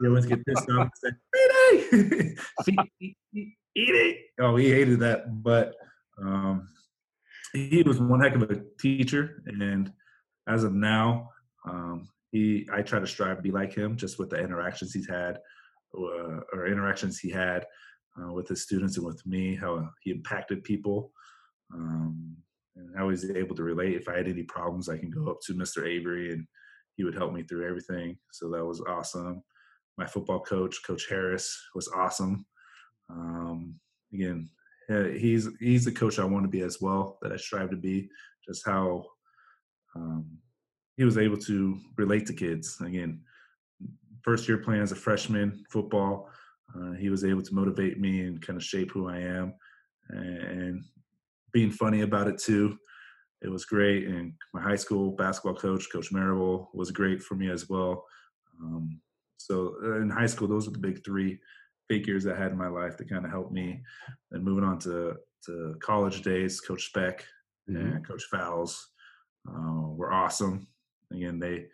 [0.00, 1.10] He always get pissed off and say,
[1.90, 2.36] Feeney!
[2.64, 4.16] Fe- eat, eat, eat it.
[4.40, 5.42] Oh, he hated that.
[5.42, 5.74] But
[6.22, 6.68] um,
[7.52, 9.42] he was one heck of a teacher.
[9.46, 9.92] And
[10.46, 11.30] as of now,
[11.66, 15.08] um, he I try to strive to be like him just with the interactions he's
[15.08, 15.38] had
[15.96, 17.64] uh, or interactions he had
[18.20, 21.12] uh, with his students and with me, how he impacted people,
[21.74, 22.36] um,
[22.76, 23.96] and how he's able to relate.
[23.96, 25.86] If I had any problems, I can go up to Mr.
[25.86, 26.46] Avery and
[26.96, 28.16] he would help me through everything.
[28.32, 29.42] So that was awesome.
[29.98, 32.44] My football coach, Coach Harris, was awesome.
[33.10, 33.74] Um,
[34.12, 34.48] again,
[34.88, 37.18] he's he's the coach I want to be as well.
[37.22, 38.08] That I strive to be.
[38.46, 39.04] Just how
[39.94, 40.38] um,
[40.96, 42.78] he was able to relate to kids.
[42.80, 43.20] Again,
[44.22, 46.30] first year playing as a freshman football,
[46.74, 49.54] uh, he was able to motivate me and kind of shape who I am,
[50.10, 50.84] and
[51.56, 52.76] being funny about it too.
[53.40, 57.50] It was great, and my high school basketball coach, Coach Marable, was great for me
[57.50, 58.04] as well.
[58.60, 59.00] Um,
[59.38, 61.40] so uh, in high school, those were the big three
[61.88, 63.80] figures I had in my life that kind of helped me.
[64.32, 65.14] And moving on to
[65.46, 67.24] to college days, Coach Speck
[67.70, 67.80] mm-hmm.
[67.80, 68.88] and Coach Fowles
[69.48, 70.66] uh, were awesome.
[71.10, 71.68] Again, they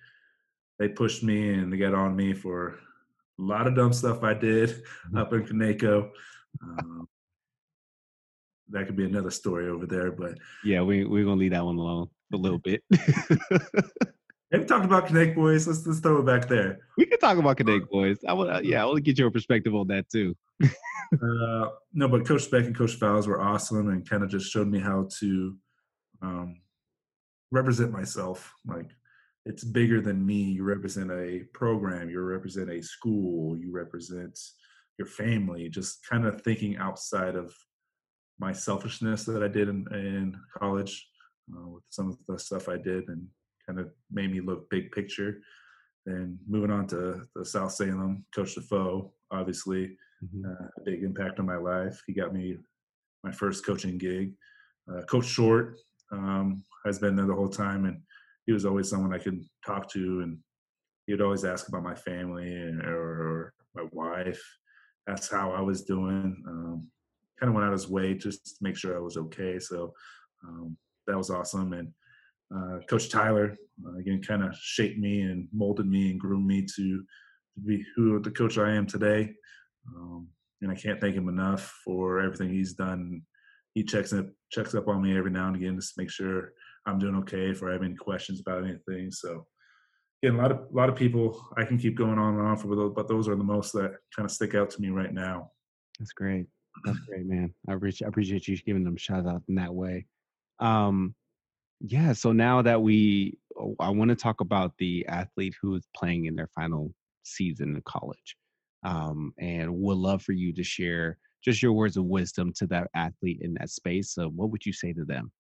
[0.78, 2.78] they pushed me and they got on me for
[3.41, 5.16] a lot of dumb stuff I did mm-hmm.
[5.16, 6.12] up in Conejo.
[6.62, 7.09] Um,
[8.72, 11.76] that could be another story over there, but yeah, we we're gonna leave that one
[11.76, 12.82] alone a little bit.
[12.90, 15.66] Have we talked about Connect Boys?
[15.66, 16.80] Let's let's throw it back there.
[16.98, 18.18] We can talk about Connect Boys.
[18.26, 20.36] I want, yeah, I want to get your perspective on that too.
[20.62, 24.68] uh, no, but Coach Beck and Coach Fowles were awesome and kind of just showed
[24.68, 25.56] me how to
[26.20, 26.60] um,
[27.50, 28.52] represent myself.
[28.66, 28.90] Like
[29.46, 30.42] it's bigger than me.
[30.42, 32.10] You represent a program.
[32.10, 33.56] You represent a school.
[33.56, 34.38] You represent
[34.98, 35.68] your family.
[35.68, 37.54] Just kind of thinking outside of
[38.39, 41.09] my selfishness that I did in, in college
[41.55, 43.26] uh, with some of the stuff I did and
[43.66, 45.39] kind of made me look big picture.
[46.07, 50.45] And moving on to the South Salem, Coach Defoe, obviously, mm-hmm.
[50.51, 52.03] uh, a big impact on my life.
[52.07, 52.57] He got me
[53.22, 54.33] my first coaching gig.
[54.93, 55.78] Uh, Coach Short
[56.11, 58.01] um, has been there the whole time, and
[58.47, 60.39] he was always someone I could talk to, and
[61.07, 64.43] he'd always ask about my family and, or, or my wife.
[65.07, 66.43] That's how I was doing.
[66.49, 66.89] Um,
[67.43, 69.59] kind of went out of his way just to make sure I was okay.
[69.59, 69.93] So
[70.47, 70.76] um,
[71.09, 71.72] that was awesome.
[71.72, 71.88] And
[72.55, 76.62] uh, Coach Tyler, uh, again, kind of shaped me and molded me and groomed me
[76.62, 77.03] to,
[77.55, 79.32] to be who the coach I am today.
[79.88, 80.28] Um,
[80.61, 83.22] and I can't thank him enough for everything he's done.
[83.74, 86.53] He checks up checks up on me every now and again just to make sure
[86.86, 87.51] I'm doing okay.
[87.51, 89.47] If I have any questions about anything, so
[90.22, 92.57] again, a lot of a lot of people I can keep going on and on
[92.57, 95.51] for but those are the most that kind of stick out to me right now.
[95.99, 96.47] That's great.
[96.84, 97.54] That's great, man.
[97.68, 100.06] I appreciate I appreciate you giving them shout out in that way.
[100.58, 101.14] Um,
[101.80, 105.86] yeah, so now that we, oh, I want to talk about the athlete who is
[105.96, 106.94] playing in their final
[107.24, 108.36] season in college.
[108.84, 112.88] Um, and would love for you to share just your words of wisdom to that
[112.94, 114.10] athlete in that space.
[114.10, 115.30] So, what would you say to them?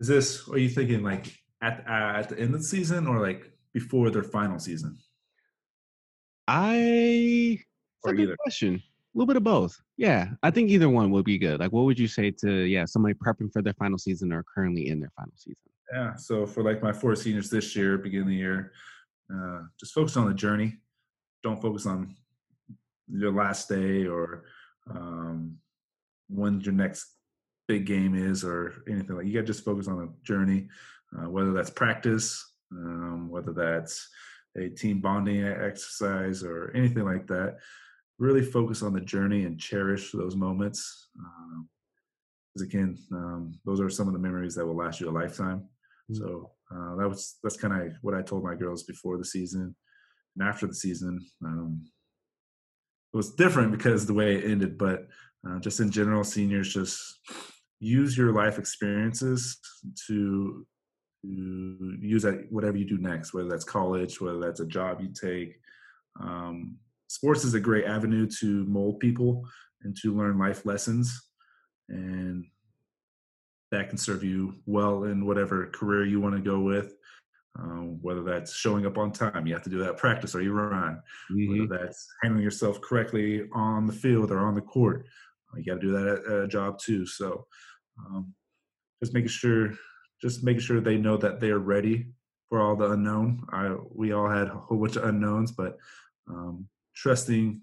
[0.00, 3.50] Is this, are you thinking like at, at the end of the season or like
[3.72, 4.96] before their final season?
[6.48, 7.58] I,
[8.02, 8.36] or either.
[8.36, 9.80] question a little bit of both.
[9.96, 11.60] Yeah, I think either one would be good.
[11.60, 14.88] Like, what would you say to yeah somebody prepping for their final season or currently
[14.88, 15.56] in their final season?
[15.92, 18.72] Yeah, so for like my four seniors this year, beginning of the year,
[19.34, 20.76] uh, just focus on the journey.
[21.42, 22.14] Don't focus on
[23.10, 24.44] your last day or
[24.90, 25.56] um,
[26.28, 27.06] when your next
[27.66, 29.26] big game is or anything like.
[29.26, 30.68] You got to just focus on the journey,
[31.16, 34.08] uh, whether that's practice, um, whether that's
[34.58, 37.58] a team bonding exercise or anything like that
[38.18, 41.08] really focus on the journey and cherish those moments.
[42.54, 45.10] Because um, again, um, those are some of the memories that will last you a
[45.10, 45.68] lifetime.
[46.10, 46.14] Mm-hmm.
[46.16, 49.74] So uh, that was that's kind of what I told my girls before the season
[50.36, 51.24] and after the season.
[51.44, 51.84] Um,
[53.12, 55.06] it was different because the way it ended, but
[55.48, 57.00] uh, just in general, seniors just
[57.80, 59.58] use your life experiences
[60.06, 60.66] to,
[61.22, 65.08] to use that whatever you do next, whether that's college, whether that's a job you
[65.08, 65.58] take.
[66.20, 66.76] Um,
[67.08, 69.44] sports is a great avenue to mold people
[69.82, 71.28] and to learn life lessons
[71.88, 72.44] and
[73.70, 76.94] that can serve you well in whatever career you want to go with
[77.58, 80.52] um, whether that's showing up on time you have to do that practice or you
[80.52, 81.00] run
[81.32, 81.62] mm-hmm.
[81.62, 85.06] whether that's handling yourself correctly on the field or on the court
[85.56, 87.46] you got to do that at, at, a job too so
[88.00, 88.32] um,
[89.02, 89.72] just making sure
[90.20, 92.06] just making sure they know that they're ready
[92.48, 95.76] for all the unknown I, we all had a whole bunch of unknowns but
[96.28, 97.60] um, trusting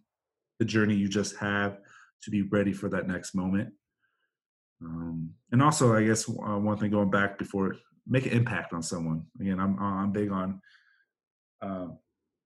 [0.59, 1.77] the journey you just have
[2.23, 3.71] to be ready for that next moment.
[4.81, 7.75] Um, and also, I guess uh, one thing going back before
[8.07, 9.25] make an impact on someone.
[9.39, 10.61] Again, I'm I'm big on
[11.61, 11.87] uh,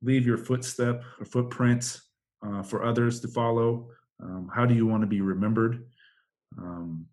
[0.01, 1.99] leave your footstep or footprint
[2.45, 3.89] uh, for others to follow.
[4.22, 5.86] Um, how do you want to be remembered?
[6.57, 7.07] Um,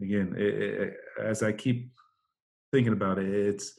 [0.00, 1.90] again, it, it, as I keep
[2.74, 3.74] thinking about it, it's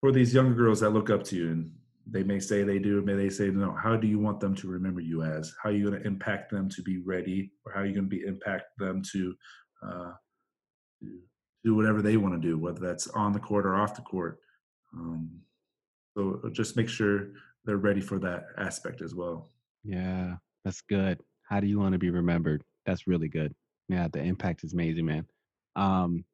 [0.00, 1.70] for these younger girls that look up to you and
[2.08, 3.72] they may say they do, may they say no.
[3.74, 5.52] How do you want them to remember you as?
[5.60, 8.08] How are you going to impact them to be ready, or how are you going
[8.08, 9.34] to be impact them to
[9.84, 10.12] uh,
[11.64, 14.38] do whatever they want to do, whether that's on the court or off the court.
[14.94, 15.28] Um,
[16.16, 17.30] so uh, just make sure
[17.64, 19.50] they're ready for that aspect as well.
[19.82, 21.20] Yeah, that's good.
[21.42, 22.62] How do you want to be remembered?
[22.86, 23.52] That's really good.
[23.88, 25.26] Yeah, the impact is amazing, man.
[25.74, 26.24] Um,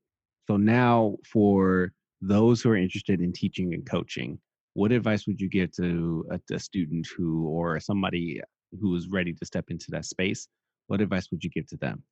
[0.46, 4.38] so now for those who are interested in teaching and coaching,
[4.74, 8.40] what advice would you give to a, a student who or somebody
[8.80, 10.48] who is ready to step into that space?
[10.86, 12.02] What advice would you give to them?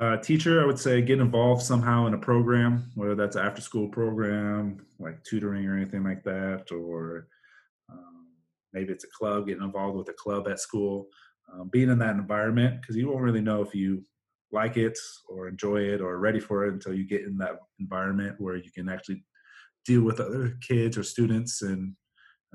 [0.00, 3.88] Uh, teacher, I would say get involved somehow in a program, whether that's after school
[3.88, 7.28] program, like tutoring or anything like that, or
[7.90, 8.26] um,
[8.72, 11.06] maybe it's a club, getting involved with a club at school.
[11.52, 14.02] Um, being in that environment, because you won't really know if you
[14.54, 14.98] like it
[15.28, 18.70] or enjoy it or ready for it until you get in that environment where you
[18.74, 19.22] can actually
[19.84, 21.94] deal with other kids or students and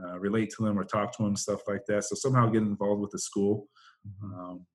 [0.03, 2.05] uh, relate to them or talk to them, stuff like that.
[2.05, 3.67] So somehow get involved with the school.
[4.07, 4.39] Mm-hmm.
[4.39, 4.65] Um,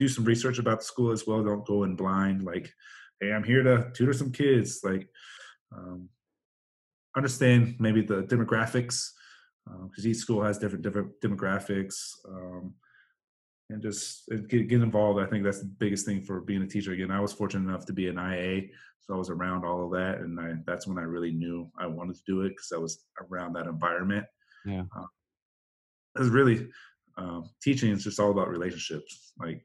[0.00, 1.44] do some research about the school as well.
[1.44, 2.42] Don't go in blind.
[2.42, 2.72] Like,
[3.20, 4.80] hey, I'm here to tutor some kids.
[4.82, 5.08] Like,
[5.76, 6.08] um,
[7.16, 9.10] understand maybe the demographics
[9.64, 11.94] because uh, each school has different different demographics.
[12.28, 12.74] Um,
[13.70, 15.20] and just get, get involved.
[15.20, 16.92] I think that's the biggest thing for being a teacher.
[16.92, 18.68] Again, I was fortunate enough to be an IA,
[19.00, 21.86] so I was around all of that, and I, that's when I really knew I
[21.86, 24.26] wanted to do it because I was around that environment.
[24.64, 25.06] Yeah, uh,
[26.18, 26.68] it's really
[27.16, 29.32] um, teaching is just all about relationships.
[29.38, 29.64] Like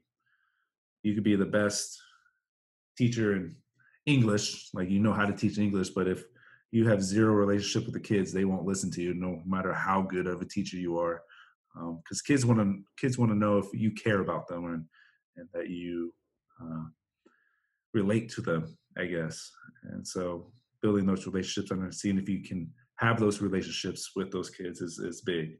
[1.02, 1.98] you could be the best
[2.96, 3.56] teacher in
[4.06, 6.24] English, like you know how to teach English, but if
[6.70, 10.02] you have zero relationship with the kids, they won't listen to you, no matter how
[10.02, 11.22] good of a teacher you are,
[11.74, 14.84] because um, kids want to kids want to know if you care about them and
[15.36, 16.12] and that you
[16.62, 16.84] uh,
[17.94, 19.50] relate to them, I guess.
[19.84, 20.52] And so
[20.82, 24.98] building those relationships and seeing if you can have those relationships with those kids is
[24.98, 25.56] is big.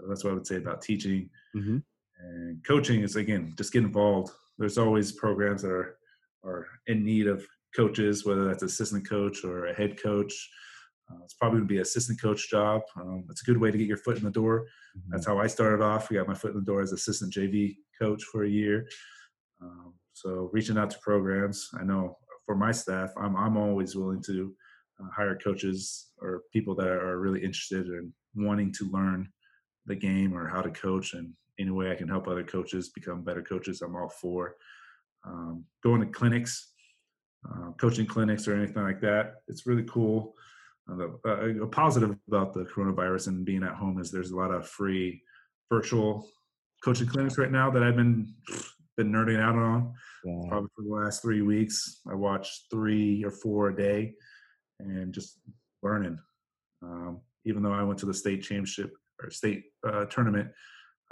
[0.00, 1.28] So that's what I would say about teaching.
[1.56, 1.78] Mm-hmm.
[2.20, 4.30] And coaching is again just get involved
[4.60, 5.96] there's always programs that are
[6.44, 7.44] are in need of
[7.74, 10.32] coaches, whether that's assistant coach or a head coach.
[11.10, 12.82] Uh, it's probably going to be an assistant coach job.
[12.96, 14.66] Um, it's a good way to get your foot in the door.
[14.96, 15.10] Mm-hmm.
[15.12, 16.10] That's how I started off.
[16.10, 18.86] We got my foot in the door as assistant JV coach for a year.
[19.60, 24.22] Um, so reaching out to programs, I know for my staff, I'm I'm always willing
[24.26, 24.54] to
[25.00, 29.28] uh, hire coaches or people that are really interested in wanting to learn
[29.86, 33.22] the game or how to coach and any way I can help other coaches become
[33.22, 34.56] better coaches, I'm all for.
[35.26, 36.72] Um, going to clinics,
[37.48, 39.34] uh, coaching clinics, or anything like that.
[39.46, 40.34] It's really cool.
[40.88, 44.68] Uh, a, positive about the coronavirus and being at home is there's a lot of
[44.68, 45.22] free
[45.72, 46.28] virtual
[46.84, 48.34] coaching clinics right now that I've been
[48.96, 49.92] been nerding out on.
[50.24, 50.48] Yeah.
[50.48, 54.14] Probably for the last three weeks, I watch three or four a day,
[54.78, 55.38] and just
[55.82, 56.18] learning.
[56.82, 60.50] Um, even though I went to the state championship or state uh, tournament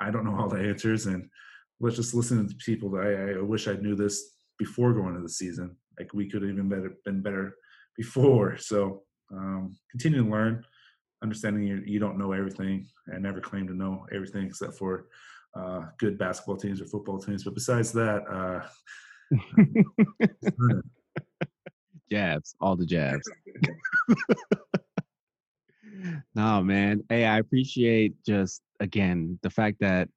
[0.01, 1.29] I don't know all the answers, and
[1.81, 2.97] let's just listen to the people.
[2.97, 5.77] I, I wish I knew this before going to the season.
[5.99, 7.57] Like we could have even better been better
[7.97, 8.57] before.
[8.59, 9.03] So
[9.33, 10.65] um, continue to learn,
[11.23, 12.89] understanding you, you don't know everything.
[13.07, 15.07] and never claim to know everything except for
[15.55, 17.45] uh, good basketball teams or football teams.
[17.45, 18.67] But besides that, uh,
[22.11, 23.29] jabs, all the jabs.
[26.35, 27.03] no, man.
[27.09, 30.09] Hey, I appreciate just again the fact that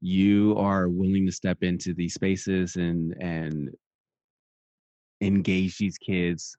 [0.00, 3.70] you are willing to step into these spaces and and
[5.20, 6.56] engage these kids,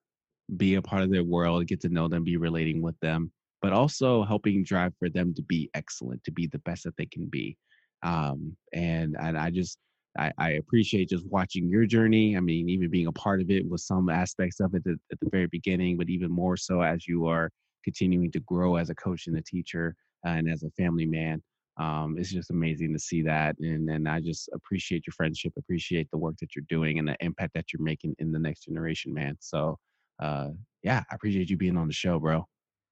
[0.58, 3.32] be a part of their world, get to know them, be relating with them,
[3.62, 7.06] but also helping drive for them to be excellent, to be the best that they
[7.06, 7.58] can be.
[8.04, 9.78] Um, and and I just
[10.18, 12.38] I, I, appreciate just watching your journey.
[12.38, 15.20] I mean, even being a part of it with some aspects of it at, at
[15.22, 17.50] the very beginning, but even more so as you are
[17.84, 19.96] continuing to grow as a coach and a teacher
[20.26, 21.42] uh, and as a family man.
[21.78, 23.56] Um, it's just amazing to see that.
[23.60, 27.18] And, and I just appreciate your friendship, appreciate the work that you're doing and the
[27.20, 29.36] impact that you're making in the next generation, man.
[29.40, 29.80] So,
[30.24, 30.50] uh,
[30.84, 32.48] yeah, I appreciate you being on the show, bro.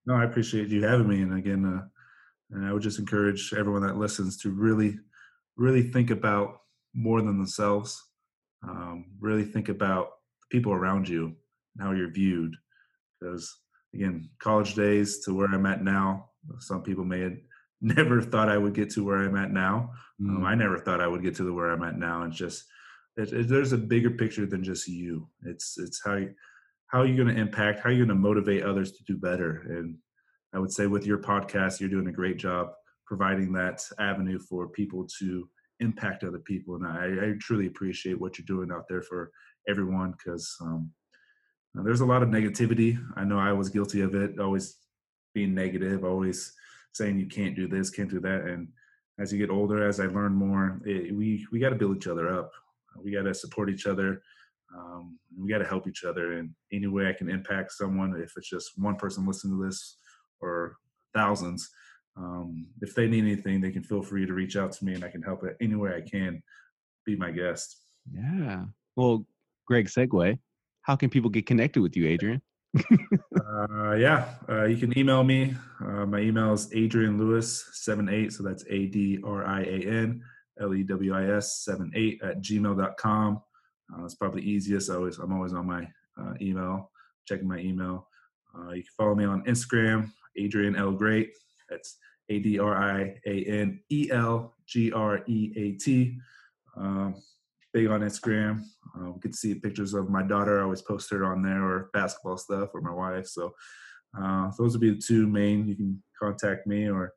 [0.05, 1.21] No, I appreciate you having me.
[1.21, 1.87] And again, uh,
[2.51, 4.97] and I would just encourage everyone that listens to really,
[5.55, 6.57] really think about
[6.93, 8.01] more than themselves.
[8.67, 10.09] Um, really think about
[10.41, 11.35] the people around you
[11.75, 12.55] and how you're viewed.
[13.19, 13.57] Because
[13.93, 16.29] again, college days to where I'm at now,
[16.59, 17.37] some people may have
[17.81, 19.91] never thought I would get to where I'm at now.
[20.21, 20.37] Mm.
[20.37, 22.23] Um, I never thought I would get to the where I'm at now.
[22.23, 22.65] It's just
[23.17, 25.27] it, it, there's a bigger picture than just you.
[25.45, 26.33] It's it's how you,
[26.91, 27.79] how are you going to impact?
[27.79, 29.63] How are you going to motivate others to do better?
[29.69, 29.95] And
[30.53, 32.73] I would say with your podcast, you're doing a great job
[33.05, 35.47] providing that avenue for people to
[35.79, 36.75] impact other people.
[36.75, 39.31] And I, I truly appreciate what you're doing out there for
[39.69, 40.91] everyone because um,
[41.75, 43.01] there's a lot of negativity.
[43.15, 44.75] I know I was guilty of it, always
[45.33, 46.53] being negative, always
[46.93, 48.41] saying you can't do this, can't do that.
[48.41, 48.67] And
[49.17, 52.07] as you get older, as I learn more, it, we we got to build each
[52.07, 52.51] other up.
[53.01, 54.21] We got to support each other.
[54.75, 56.33] Um, we got to help each other.
[56.33, 59.97] in any way I can impact someone, if it's just one person listening to this
[60.39, 60.77] or
[61.13, 61.69] thousands,
[62.17, 65.03] um, if they need anything, they can feel free to reach out to me, and
[65.03, 66.41] I can help it any way I can.
[67.05, 67.77] Be my guest.
[68.13, 68.65] Yeah.
[68.95, 69.25] Well,
[69.65, 70.37] Greg segue.
[70.83, 72.41] How can people get connected with you, Adrian?
[72.77, 75.55] uh, yeah, uh, you can email me.
[75.83, 78.33] Uh, my email is Adrian Lewis 78.
[78.33, 80.21] So that's A D R I A N
[80.59, 83.41] L E W I S 78 at gmail.com.
[83.93, 84.89] Uh, it's probably easiest.
[84.89, 85.87] I always, I'm always on my
[86.19, 86.91] uh, email,
[87.27, 88.07] checking my email.
[88.55, 90.91] Uh, you can follow me on Instagram, Adrian L.
[90.91, 91.31] Great.
[91.69, 91.97] That's
[92.29, 96.17] A D R I A N E L G R E A T.
[96.77, 97.15] Um,
[97.73, 98.63] big on Instagram.
[98.97, 100.59] Uh, get to see pictures of my daughter.
[100.59, 103.27] I always post her on there or basketball stuff or my wife.
[103.27, 103.53] So
[104.19, 105.67] uh, those would be the two main.
[105.67, 107.11] You can contact me or if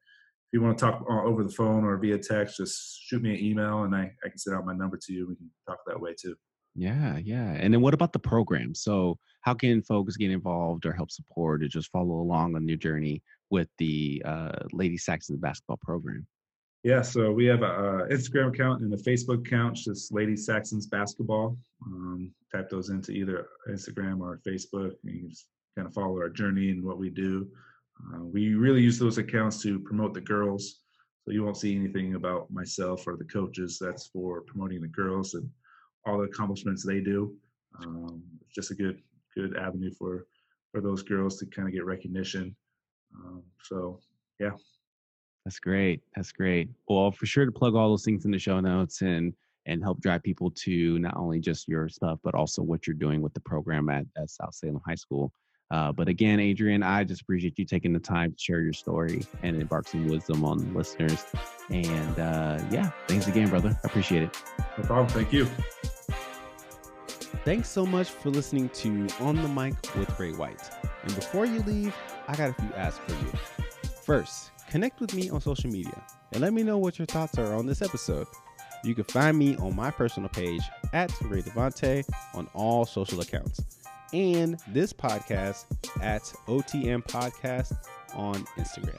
[0.53, 3.83] you want to talk over the phone or via text, just shoot me an email
[3.83, 5.27] and I, I can send out my number to you.
[5.27, 6.37] We can talk that way too.
[6.75, 7.53] Yeah, yeah.
[7.53, 8.75] And then what about the program?
[8.75, 12.77] So how can folks get involved or help support or just follow along on your
[12.77, 16.27] journey with the uh, Lady Saxons basketball program?
[16.83, 21.57] Yeah, so we have an Instagram account and a Facebook account, just Lady Saxons Basketball.
[21.87, 24.93] Um, type those into either Instagram or Facebook.
[25.05, 25.47] And you can just
[25.77, 27.49] kind of follow our journey and what we do.
[28.13, 30.81] Uh, we really use those accounts to promote the girls.
[31.25, 33.79] So you won't see anything about myself or the coaches.
[33.81, 35.49] That's for promoting the girls and
[36.07, 37.35] all the accomplishments they do.
[37.83, 39.01] Um, it's just a good
[39.35, 40.27] good avenue for
[40.73, 42.55] for those girls to kind of get recognition.
[43.15, 44.01] Um, so
[44.41, 44.51] yeah.
[45.45, 46.01] That's great.
[46.17, 46.71] That's great.
[46.89, 49.35] Well, for sure to plug all those things in the show notes and
[49.67, 53.23] and help drive people to not only just your stuff, but also what you're doing
[53.23, 55.33] with the program at, at South Salem High School.
[55.71, 59.23] Uh, but again, Adrian, I just appreciate you taking the time to share your story
[59.43, 61.25] and impart some wisdom on listeners.
[61.71, 63.71] And uh, yeah, thanks again, brother.
[63.83, 64.43] I appreciate it.
[64.77, 65.09] No problem.
[65.09, 65.49] Thank you.
[67.45, 70.71] Thanks so much for listening to On the Mic with Ray White.
[71.03, 71.95] And before you leave,
[72.27, 73.33] I got a few asks for you.
[74.03, 77.55] First, connect with me on social media and let me know what your thoughts are
[77.55, 78.27] on this episode.
[78.83, 80.63] You can find me on my personal page
[80.95, 83.61] at Ray Devante on all social accounts,
[84.15, 85.67] and this podcast
[86.01, 87.77] at OTM Podcast
[88.15, 88.99] on Instagram.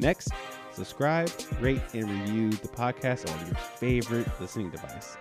[0.00, 0.30] Next,
[0.72, 5.16] subscribe, rate, and review the podcast on your favorite listening device.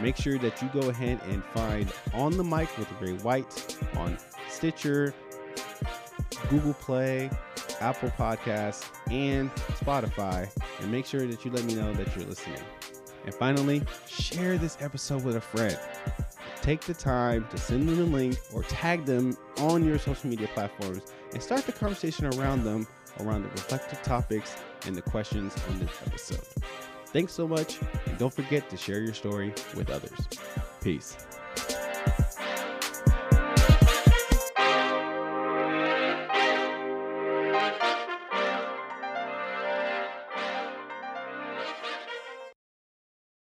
[0.00, 4.18] Make sure that you go ahead and find On the Mic with Ray White on
[4.48, 5.14] Stitcher,
[6.48, 7.30] Google Play,
[7.80, 10.48] Apple Podcasts, and Spotify.
[10.80, 12.60] And make sure that you let me know that you're listening.
[13.24, 15.78] And finally, share this episode with a friend.
[16.60, 20.48] Take the time to send them a link or tag them on your social media
[20.54, 22.86] platforms and start the conversation around them
[23.20, 26.46] around the reflective topics and the questions on this episode.
[27.12, 30.28] Thanks so much, and don't forget to share your story with others.
[30.82, 31.16] Peace.